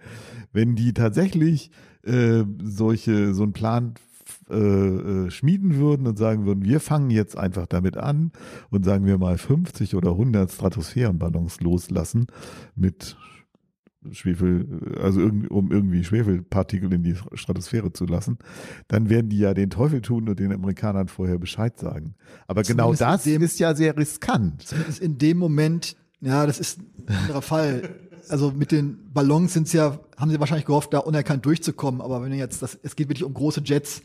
Wenn 0.53 0.77
die 0.77 0.93
tatsächlich 0.93 1.71
äh, 2.07 2.45
solche, 2.63 3.35
so 3.35 3.43
einen 3.43 3.53
Plan 3.53 3.95
äh, 4.51 4.57
äh, 4.57 5.31
schmieden 5.31 5.77
würden 5.77 6.07
und 6.07 6.19
sagen 6.19 6.45
würden, 6.45 6.65
wir 6.65 6.81
fangen 6.81 7.11
jetzt 7.11 7.37
einfach 7.37 7.67
damit 7.67 7.97
an 7.97 8.31
und 8.71 8.85
sagen 8.85 9.07
wir 9.07 9.19
mal 9.19 9.39
50 9.39 9.95
oder 9.95 10.11
100 10.11 10.51
Stratosphärenballons 10.53 11.61
loslassen 11.61 12.27
mit 12.77 13.17
Schwefel, 14.13 14.99
also 15.01 15.23
um 15.23 15.73
irgendwie 15.73 16.05
Schwefelpartikel 16.05 16.93
in 16.93 17.03
die 17.03 17.17
Stratosphäre 17.33 17.93
zu 17.93 18.05
lassen, 18.05 18.39
dann 18.89 19.09
werden 19.09 19.31
die 19.31 19.39
ja 19.39 19.55
den 19.55 19.71
Teufel 19.71 20.03
tun 20.03 20.29
und 20.29 20.39
den 20.39 20.53
Amerikanern 20.53 21.09
vorher 21.09 21.39
Bescheid 21.39 21.79
sagen. 21.79 22.15
Aber 22.47 22.63
genau 22.63 22.91
genau 22.91 22.95
das 22.95 23.23
dem, 23.23 23.43
ist 23.43 23.59
ja 23.59 23.75
sehr 23.75 23.97
riskant. 23.97 24.63
Zumindest 24.63 25.01
in 25.01 25.17
dem 25.17 25.39
Moment, 25.39 25.97
ja, 26.21 26.45
das 26.47 26.61
ist 26.61 26.81
ein 26.81 27.17
anderer 27.17 27.43
Fall 27.43 27.89
also 28.29 28.51
mit 28.51 28.73
den 28.73 29.13
Ballons 29.13 29.53
sind 29.53 29.69
sie 29.69 29.79
ja, 29.79 29.99
haben 30.17 30.31
sie 30.31 30.41
wahrscheinlich 30.41 30.67
gehofft, 30.67 30.93
da 30.93 30.99
unerkannt 30.99 31.45
durchzukommen. 31.47 32.01
Aber 32.01 32.23
wenn 32.23 32.33
jetzt 32.33 32.63
das, 32.63 32.79
es 32.83 32.97
geht 32.97 33.09
wirklich 33.09 33.25
um 33.25 33.35
große 33.35 33.63
Jets. 33.65 34.03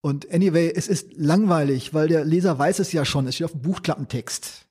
Und 0.00 0.32
anyway, 0.32 0.72
es 0.74 0.88
ist 0.88 1.16
langweilig, 1.16 1.92
weil 1.92 2.08
der 2.08 2.24
Leser 2.24 2.58
weiß 2.58 2.78
es 2.78 2.92
ja 2.92 3.04
schon. 3.04 3.26
Es 3.26 3.34
steht 3.34 3.46
auf 3.46 3.52
dem 3.52 3.62
Buchklappentext. 3.62 4.66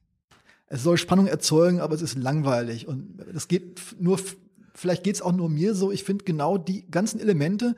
Es 0.68 0.84
soll 0.84 0.98
Spannung 0.98 1.28
erzeugen, 1.28 1.80
aber 1.80 1.96
es 1.96 2.02
ist 2.02 2.18
langweilig. 2.18 2.88
Und 2.88 3.20
das 3.34 3.48
geht 3.48 3.82
nur, 4.00 4.20
vielleicht 4.74 5.04
geht 5.04 5.16
es 5.16 5.22
auch 5.22 5.32
nur 5.32 5.50
mir 5.50 5.76
so. 5.76 5.92
Ich 5.92 6.04
finde 6.04 6.26
genau 6.26 6.58
die 6.58 6.90
ganzen 6.90 7.20
Elemente, 7.20 7.76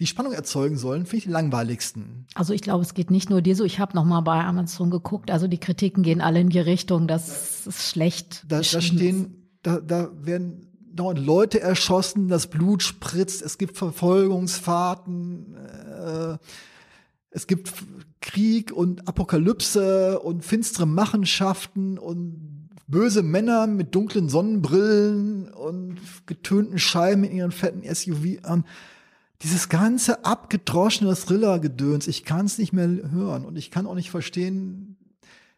die 0.00 0.06
Spannung 0.06 0.32
erzeugen 0.32 0.76
sollen, 0.76 1.06
finde 1.06 1.16
ich 1.16 1.24
die 1.24 1.30
langweiligsten. 1.30 2.26
Also 2.34 2.52
ich 2.52 2.60
glaube, 2.60 2.82
es 2.82 2.94
geht 2.94 3.10
nicht 3.10 3.30
nur 3.30 3.42
dir 3.42 3.56
so. 3.56 3.64
Ich 3.64 3.78
habe 3.78 3.96
noch 3.96 4.04
mal 4.04 4.20
bei 4.20 4.44
Amazon 4.44 4.90
geguckt. 4.90 5.30
Also 5.30 5.48
die 5.48 5.58
Kritiken 5.58 6.02
gehen 6.02 6.20
alle 6.20 6.40
in 6.40 6.50
die 6.50 6.58
Richtung, 6.58 7.06
das 7.06 7.66
ist 7.66 7.90
schlecht. 7.90 8.44
Da, 8.48 8.58
da 8.58 8.62
stehen 8.62 9.45
da, 9.66 9.80
da 9.80 10.10
werden 10.22 10.68
dauernd 10.92 11.18
Leute 11.18 11.60
erschossen, 11.60 12.28
das 12.28 12.46
Blut 12.46 12.82
spritzt, 12.84 13.42
es 13.42 13.58
gibt 13.58 13.76
Verfolgungsfahrten, 13.76 15.56
äh, 15.56 16.38
es 17.30 17.46
gibt 17.48 17.72
Krieg 18.20 18.72
und 18.72 19.08
Apokalypse 19.08 20.20
und 20.20 20.44
finstere 20.44 20.86
Machenschaften 20.86 21.98
und 21.98 22.70
böse 22.86 23.24
Männer 23.24 23.66
mit 23.66 23.94
dunklen 23.94 24.28
Sonnenbrillen 24.28 25.52
und 25.52 25.98
getönten 26.26 26.78
Scheiben 26.78 27.24
in 27.24 27.36
ihren 27.36 27.50
fetten 27.50 27.82
SUV 27.82 28.44
an. 28.44 28.64
Dieses 29.42 29.68
ganze 29.68 30.24
abgedroschene 30.24 31.14
Thriller-Gedöns, 31.14 32.06
ich 32.06 32.24
kann 32.24 32.46
es 32.46 32.56
nicht 32.56 32.72
mehr 32.72 32.88
hören 33.10 33.44
und 33.44 33.58
ich 33.58 33.70
kann 33.72 33.86
auch 33.86 33.96
nicht 33.96 34.10
verstehen, 34.10 34.96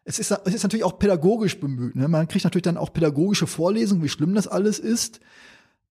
es 0.09 0.17
ist, 0.17 0.31
es 0.31 0.55
ist 0.55 0.63
natürlich 0.63 0.85
auch 0.85 0.97
pädagogisch 0.97 1.59
bemüht. 1.59 1.95
Ne? 1.95 2.07
Man 2.07 2.27
kriegt 2.27 2.43
natürlich 2.43 2.63
dann 2.63 2.77
auch 2.77 2.91
pädagogische 2.91 3.45
Vorlesungen, 3.45 4.01
wie 4.01 4.09
schlimm 4.09 4.33
das 4.33 4.47
alles 4.47 4.79
ist. 4.79 5.19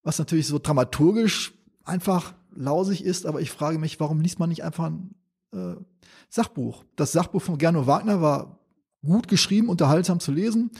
was 0.03 0.19
natürlich 0.19 0.49
so 0.49 0.59
dramaturgisch 0.59 1.55
einfach 1.85 2.35
lausig 2.53 3.05
ist, 3.05 3.27
aber 3.27 3.41
ich 3.41 3.53
frage 3.53 3.79
mich, 3.79 4.01
warum 4.01 4.21
liest 4.21 4.41
man 4.41 4.49
nicht 4.49 4.65
einfach 4.65 4.87
ein 4.87 5.15
äh, 5.53 5.77
Sachbuch? 6.31 6.85
Das 6.97 7.13
Sachbuch 7.13 7.43
von 7.43 7.59
Gernot 7.59 7.87
Wagner 7.87 8.21
war 8.21 8.59
gut 9.05 9.29
geschrieben, 9.29 9.69
unterhaltsam 9.69 10.19
zu 10.19 10.33
lesen. 10.33 10.73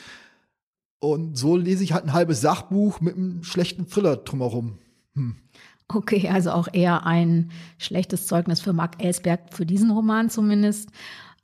Und 0.99 1.39
so 1.39 1.57
lese 1.57 1.85
ich 1.85 1.93
halt 1.93 2.05
ein 2.05 2.15
halbes 2.15 2.41
Sachbuch 2.41 3.01
mit 3.01 3.15
einem 3.15 3.45
schlechten 3.45 3.87
Thriller 3.87 4.17
drumherum. 4.17 4.79
Hm. 5.15 5.37
Okay, 5.87 6.29
also 6.29 6.51
auch 6.51 6.67
eher 6.73 7.07
ein 7.07 7.53
schlechtes 7.79 8.27
Zeugnis 8.27 8.61
für 8.61 8.73
Mark 8.73 9.01
Ellsberg, 9.01 9.55
für 9.55 9.65
diesen 9.65 9.93
Roman 9.93 10.29
zumindest. 10.29 10.91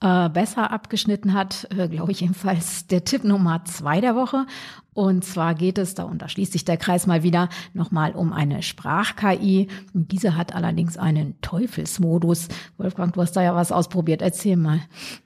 Äh, 0.05 0.29
besser 0.29 0.71
abgeschnitten 0.71 1.33
hat, 1.33 1.67
äh, 1.71 1.89
glaube 1.89 2.13
ich, 2.13 2.21
jedenfalls 2.21 2.87
der 2.89 3.05
Tipp 3.05 3.25
Nummer 3.25 3.65
zwei 3.65 4.03
der 4.03 4.15
Woche. 4.15 4.45
Und 4.93 5.25
zwar 5.25 5.55
geht 5.55 5.79
es, 5.79 5.95
da 5.95 6.03
und 6.03 6.21
da 6.21 6.29
schließt 6.29 6.53
sich 6.53 6.67
der 6.67 6.77
Kreis 6.77 7.07
mal 7.07 7.23
wieder, 7.23 7.49
nochmal 7.73 8.13
um 8.13 8.35
eine 8.35 8.63
Sprach-KI. 8.63 9.69
Diese 9.95 10.37
hat 10.37 10.55
allerdings 10.55 10.99
einen 10.99 11.41
Teufelsmodus. 11.41 12.49
Wolfgang, 12.77 13.15
du 13.15 13.23
hast 13.23 13.33
da 13.33 13.43
ja 13.43 13.55
was 13.55 13.73
ausprobiert. 13.73 14.21
Erzähl 14.21 14.59
mal. 14.59 14.81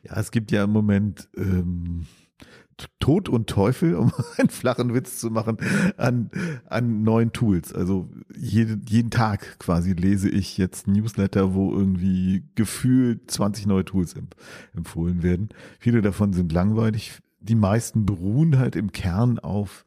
Ja, 0.04 0.16
es 0.16 0.30
gibt 0.30 0.52
ja 0.52 0.62
im 0.62 0.70
Moment 0.70 1.28
ähm, 1.36 2.06
Tod 3.00 3.28
und 3.28 3.48
Teufel, 3.48 3.94
um 3.96 4.12
einen 4.36 4.48
flachen 4.48 4.94
Witz 4.94 5.18
zu 5.18 5.30
machen, 5.30 5.58
an, 5.96 6.30
an 6.66 7.02
neuen 7.02 7.32
Tools. 7.32 7.74
Also 7.74 8.08
jede, 8.36 8.78
jeden 8.88 9.10
Tag 9.10 9.58
quasi 9.58 9.92
lese 9.92 10.28
ich 10.28 10.58
jetzt 10.58 10.86
Newsletter, 10.86 11.54
wo 11.54 11.72
irgendwie 11.72 12.44
gefühlt 12.54 13.30
20 13.30 13.66
neue 13.66 13.84
Tools 13.84 14.14
empfohlen 14.74 15.22
werden. 15.22 15.48
Viele 15.78 16.02
davon 16.02 16.32
sind 16.32 16.52
langweilig. 16.52 17.18
Die 17.40 17.54
meisten 17.54 18.04
beruhen 18.06 18.58
halt 18.58 18.76
im 18.76 18.92
Kern 18.92 19.38
auf 19.38 19.84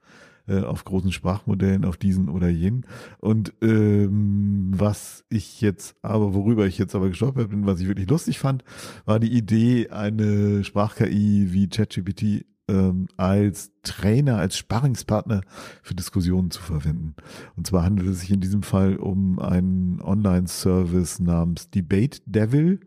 äh, 0.47 0.61
auf 0.61 0.83
großen 0.83 1.11
Sprachmodellen, 1.11 1.85
auf 1.85 1.97
diesen 1.97 2.27
oder 2.27 2.49
jenen. 2.49 2.85
Und 3.19 3.53
ähm, 3.61 4.71
was 4.75 5.23
ich 5.29 5.61
jetzt 5.61 5.95
aber, 6.01 6.33
worüber 6.33 6.65
ich 6.65 6.77
jetzt 6.77 6.95
aber 6.95 7.09
gestolpert 7.09 7.49
bin, 7.49 7.65
was 7.65 7.79
ich 7.79 7.87
wirklich 7.87 8.09
lustig 8.09 8.39
fand, 8.39 8.63
war 9.05 9.19
die 9.19 9.31
Idee, 9.31 9.89
eine 9.89 10.63
Sprach-KI 10.63 11.49
wie 11.51 11.69
ChatGPT 11.69 12.45
ähm, 12.71 13.07
als 13.17 13.71
Trainer, 13.83 14.37
als 14.37 14.57
Sparringspartner 14.57 15.41
für 15.83 15.95
Diskussionen 15.95 16.51
zu 16.51 16.61
verwenden. 16.61 17.15
Und 17.55 17.67
zwar 17.67 17.83
handelt 17.83 18.07
es 18.07 18.21
sich 18.21 18.31
in 18.31 18.41
diesem 18.41 18.63
Fall 18.63 18.95
um 18.95 19.39
einen 19.39 20.01
Online-Service 20.01 21.19
namens 21.19 21.69
Debate 21.69 22.21
Devil, 22.25 22.79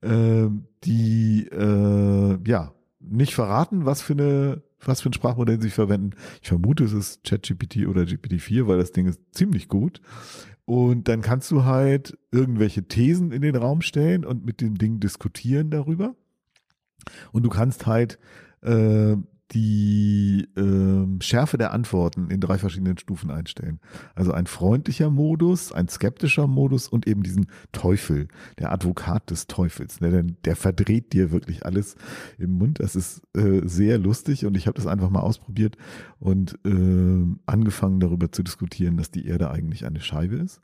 äh, 0.00 0.48
die 0.84 1.46
äh, 1.48 2.38
ja 2.46 2.72
nicht 3.00 3.34
verraten, 3.34 3.84
was 3.84 4.00
für 4.00 4.14
eine 4.14 4.62
was 4.84 5.00
für 5.00 5.10
ein 5.10 5.12
Sprachmodell 5.12 5.60
sie 5.60 5.70
verwenden. 5.70 6.10
Ich 6.42 6.48
vermute, 6.48 6.82
es 6.82 6.92
ist 6.92 7.22
ChatGPT 7.22 7.86
oder 7.86 8.02
GPT-4, 8.02 8.66
weil 8.66 8.78
das 8.78 8.90
Ding 8.90 9.06
ist 9.06 9.20
ziemlich 9.30 9.68
gut. 9.68 10.00
Und 10.64 11.06
dann 11.06 11.22
kannst 11.22 11.52
du 11.52 11.64
halt 11.64 12.18
irgendwelche 12.32 12.82
Thesen 12.88 13.30
in 13.30 13.42
den 13.42 13.54
Raum 13.54 13.80
stellen 13.80 14.24
und 14.24 14.44
mit 14.44 14.60
dem 14.60 14.78
Ding 14.78 14.98
diskutieren 14.98 15.70
darüber. 15.70 16.16
Und 17.32 17.44
du 17.44 17.48
kannst 17.48 17.86
halt 17.86 18.18
Äh, 18.62 19.16
die 19.52 20.48
äh, 20.56 21.22
Schärfe 21.22 21.58
der 21.58 21.72
Antworten 21.72 22.30
in 22.30 22.40
drei 22.40 22.58
verschiedenen 22.58 22.96
Stufen 22.96 23.30
einstellen. 23.30 23.80
Also 24.14 24.32
ein 24.32 24.46
freundlicher 24.46 25.10
Modus, 25.10 25.72
ein 25.72 25.88
skeptischer 25.88 26.46
Modus 26.46 26.88
und 26.88 27.06
eben 27.06 27.22
diesen 27.22 27.46
Teufel, 27.70 28.28
der 28.58 28.72
Advokat 28.72 29.30
des 29.30 29.46
Teufels. 29.46 30.00
Ne? 30.00 30.10
Der, 30.10 30.22
der 30.22 30.56
verdreht 30.56 31.12
dir 31.12 31.30
wirklich 31.32 31.66
alles 31.66 31.96
im 32.38 32.52
Mund. 32.52 32.80
Das 32.80 32.96
ist 32.96 33.22
äh, 33.36 33.60
sehr 33.64 33.98
lustig 33.98 34.46
und 34.46 34.56
ich 34.56 34.66
habe 34.66 34.76
das 34.76 34.86
einfach 34.86 35.10
mal 35.10 35.20
ausprobiert 35.20 35.76
und 36.18 36.58
äh, 36.64 37.26
angefangen 37.46 38.00
darüber 38.00 38.32
zu 38.32 38.42
diskutieren, 38.42 38.96
dass 38.96 39.10
die 39.10 39.26
Erde 39.26 39.50
eigentlich 39.50 39.84
eine 39.84 40.00
Scheibe 40.00 40.36
ist. 40.36 40.62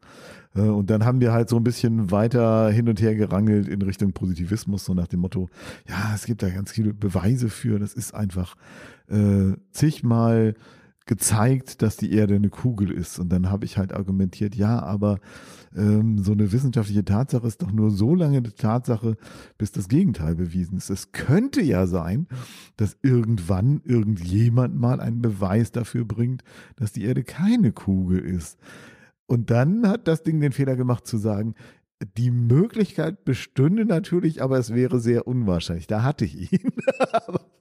Äh, 0.54 0.60
und 0.60 0.90
dann 0.90 1.04
haben 1.04 1.20
wir 1.20 1.32
halt 1.32 1.48
so 1.48 1.56
ein 1.56 1.64
bisschen 1.64 2.10
weiter 2.10 2.70
hin 2.70 2.88
und 2.88 3.00
her 3.00 3.14
gerangelt 3.14 3.68
in 3.68 3.82
Richtung 3.82 4.12
Positivismus, 4.12 4.84
so 4.84 4.94
nach 4.94 5.08
dem 5.08 5.20
Motto, 5.20 5.48
ja, 5.88 6.12
es 6.14 6.24
gibt 6.24 6.42
da 6.42 6.48
ganz 6.48 6.72
viele 6.72 6.94
Beweise 6.94 7.48
für, 7.48 7.78
das 7.78 7.94
ist 7.94 8.14
einfach 8.14 8.56
äh, 9.08 9.52
zigmal 9.72 10.54
gezeigt, 11.08 11.82
dass 11.82 11.96
die 11.96 12.12
Erde 12.12 12.36
eine 12.36 12.50
Kugel 12.50 12.92
ist. 12.92 13.18
Und 13.18 13.30
dann 13.30 13.50
habe 13.50 13.64
ich 13.64 13.78
halt 13.78 13.92
argumentiert, 13.92 14.54
ja, 14.54 14.78
aber 14.80 15.18
ähm, 15.74 16.18
so 16.18 16.32
eine 16.32 16.52
wissenschaftliche 16.52 17.04
Tatsache 17.04 17.46
ist 17.46 17.62
doch 17.62 17.72
nur 17.72 17.90
so 17.90 18.14
lange 18.14 18.36
eine 18.36 18.54
Tatsache, 18.54 19.16
bis 19.56 19.72
das 19.72 19.88
Gegenteil 19.88 20.36
bewiesen 20.36 20.76
ist. 20.76 20.90
Es 20.90 21.10
könnte 21.10 21.62
ja 21.62 21.86
sein, 21.86 22.28
dass 22.76 22.96
irgendwann 23.02 23.80
irgendjemand 23.84 24.78
mal 24.78 25.00
einen 25.00 25.22
Beweis 25.22 25.72
dafür 25.72 26.04
bringt, 26.04 26.44
dass 26.76 26.92
die 26.92 27.04
Erde 27.04 27.24
keine 27.24 27.72
Kugel 27.72 28.18
ist. 28.20 28.58
Und 29.26 29.50
dann 29.50 29.86
hat 29.88 30.08
das 30.08 30.22
Ding 30.22 30.40
den 30.40 30.52
Fehler 30.52 30.76
gemacht 30.76 31.06
zu 31.06 31.18
sagen, 31.18 31.54
die 32.16 32.30
Möglichkeit 32.30 33.24
bestünde 33.24 33.84
natürlich, 33.84 34.42
aber 34.42 34.58
es 34.58 34.72
wäre 34.72 35.00
sehr 35.00 35.26
unwahrscheinlich. 35.26 35.86
Da 35.86 36.02
hatte 36.02 36.24
ich 36.24 36.52
ihn. 36.52 36.72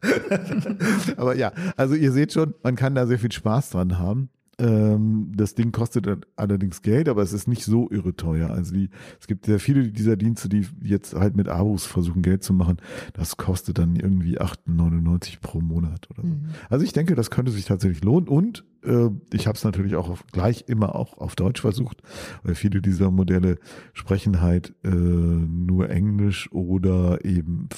aber, 1.17 1.35
ja, 1.35 1.51
also 1.75 1.95
ihr 1.95 2.11
seht 2.11 2.33
schon, 2.33 2.53
man 2.61 2.75
kann 2.75 2.93
da 2.93 3.07
sehr 3.07 3.19
viel 3.19 3.31
Spaß 3.31 3.71
dran 3.71 3.97
haben. 3.97 4.29
Ähm, 4.59 5.31
das 5.35 5.53
Ding 5.53 5.71
kostet 5.71 6.07
allerdings 6.35 6.81
Geld, 6.81 7.09
aber 7.09 7.21
es 7.21 7.31
ist 7.31 7.47
nicht 7.47 7.63
so 7.63 7.89
irre 7.91 8.15
teuer. 8.15 8.49
Also 8.49 8.73
die, 8.73 8.89
es 9.19 9.27
gibt 9.27 9.45
sehr 9.45 9.59
viele 9.59 9.89
dieser 9.89 10.15
Dienste, 10.15 10.49
die 10.49 10.65
jetzt 10.81 11.13
halt 11.13 11.35
mit 11.35 11.47
Abos 11.47 11.85
versuchen 11.85 12.23
Geld 12.23 12.43
zu 12.43 12.53
machen. 12.53 12.77
Das 13.13 13.37
kostet 13.37 13.77
dann 13.77 13.95
irgendwie 13.95 14.39
8,99 14.39 15.41
pro 15.41 15.61
Monat 15.61 16.09
oder 16.09 16.23
so. 16.23 16.33
Mhm. 16.33 16.49
Also 16.69 16.85
ich 16.85 16.93
denke, 16.93 17.13
das 17.13 17.29
könnte 17.29 17.51
sich 17.51 17.65
tatsächlich 17.65 18.03
lohnen. 18.03 18.27
Und 18.27 18.65
äh, 18.83 19.09
ich 19.31 19.45
habe 19.45 19.57
es 19.57 19.63
natürlich 19.63 19.95
auch 19.95 20.09
auf, 20.09 20.25
gleich 20.31 20.65
immer 20.67 20.95
auch 20.95 21.17
auf 21.19 21.35
Deutsch 21.35 21.61
versucht, 21.61 22.01
weil 22.43 22.55
viele 22.55 22.81
dieser 22.81 23.11
Modelle 23.11 23.59
sprechen 23.93 24.41
halt 24.41 24.73
äh, 24.83 24.89
nur 24.89 25.89
Englisch 25.89 26.51
oder 26.51 27.23
eben 27.23 27.69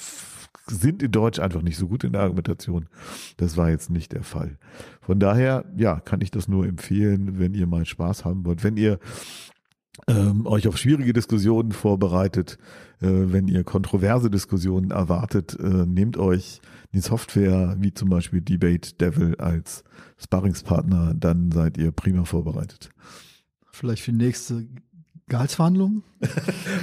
sind 0.68 1.02
in 1.02 1.12
Deutsch 1.12 1.40
einfach 1.40 1.62
nicht 1.62 1.78
so 1.78 1.88
gut 1.88 2.04
in 2.04 2.14
der 2.14 2.22
Argumentation. 2.22 2.88
Das 3.38 3.58
war 3.58 3.70
jetzt 3.70 3.90
nicht 3.90 4.14
der 4.14 4.24
Fall. 4.24 4.58
Von 5.02 5.20
daher, 5.20 5.66
ja, 5.76 6.00
kann 6.00 6.22
ich 6.22 6.32
das 6.32 6.48
nur 6.48 6.66
empfehlen, 6.66 7.40
wenn 7.40 7.54
ihr 7.54 7.68
mal 7.68 7.86
Spaß 7.86 8.26
haben 8.26 8.46
wollt. 8.46 8.64
Wenn 8.64 8.78
ihr 8.78 9.00
ähm, 10.08 10.46
euch 10.46 10.68
auf 10.68 10.78
schwierige 10.78 11.14
Diskussionen 11.14 11.72
vorbereitet, 11.72 12.58
äh, 13.02 13.08
wenn 13.08 13.48
ihr 13.48 13.64
kontroverse 13.64 14.30
Diskussionen 14.30 14.92
erwartet, 14.92 15.58
äh, 15.60 15.86
nehmt 15.86 16.18
euch 16.18 16.62
die 16.94 17.00
Software 17.00 17.76
wie 17.80 17.94
zum 17.94 18.10
Beispiel 18.10 18.42
Debate 18.42 18.96
Devil 18.96 19.36
als 19.36 19.84
Sparringspartner, 20.18 21.14
dann 21.16 21.52
seid 21.52 21.78
ihr 21.78 21.92
prima 21.92 22.26
vorbereitet. 22.26 22.90
Vielleicht 23.72 24.04
für 24.04 24.12
die 24.12 24.18
nächste 24.18 24.68
Gehaltsverhandlungen? 25.30 26.04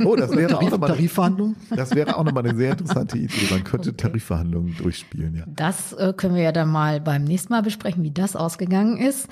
oh, 0.04 0.16
das 0.16 0.30
wäre 0.34 0.56
auch 0.56 0.70
nochmal 0.70 0.90
Tarifverhandlungen. 0.90 1.56
Das 1.70 1.94
wäre 1.94 2.16
auch 2.16 2.24
nochmal 2.24 2.46
eine 2.46 2.56
sehr 2.56 2.72
interessante 2.72 3.18
Idee. 3.18 3.48
Man 3.50 3.64
könnte 3.64 3.90
okay. 3.90 3.96
Tarifverhandlungen 3.98 4.76
durchspielen, 4.76 5.34
ja. 5.36 5.44
Das 5.46 5.92
äh, 5.92 6.14
können 6.16 6.34
wir 6.34 6.42
ja 6.42 6.52
dann 6.52 6.70
mal 6.70 7.00
beim 7.00 7.24
nächsten 7.24 7.52
Mal 7.52 7.62
besprechen, 7.62 8.02
wie 8.02 8.10
das 8.10 8.36
ausgegangen 8.36 8.96
ist. 8.96 9.28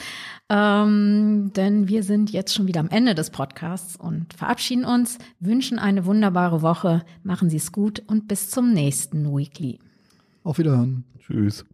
Ähm, 0.50 1.53
denn 1.57 1.88
wir 1.88 2.03
sind 2.03 2.31
jetzt 2.31 2.55
schon 2.55 2.66
wieder 2.66 2.81
am 2.81 2.90
Ende 2.90 3.14
des 3.14 3.31
Podcasts 3.31 3.96
und 3.96 4.35
verabschieden 4.35 4.85
uns, 4.85 5.18
wünschen 5.40 5.79
eine 5.79 6.05
wunderbare 6.05 6.61
Woche, 6.61 7.03
machen 7.22 7.48
Sie 7.48 7.57
es 7.57 7.72
gut 7.72 8.03
und 8.07 8.29
bis 8.29 8.50
zum 8.50 8.72
nächsten 8.72 9.35
Weekly. 9.35 9.79
Auf 10.42 10.59
Wiederhören. 10.59 11.05
Tschüss. 11.18 11.64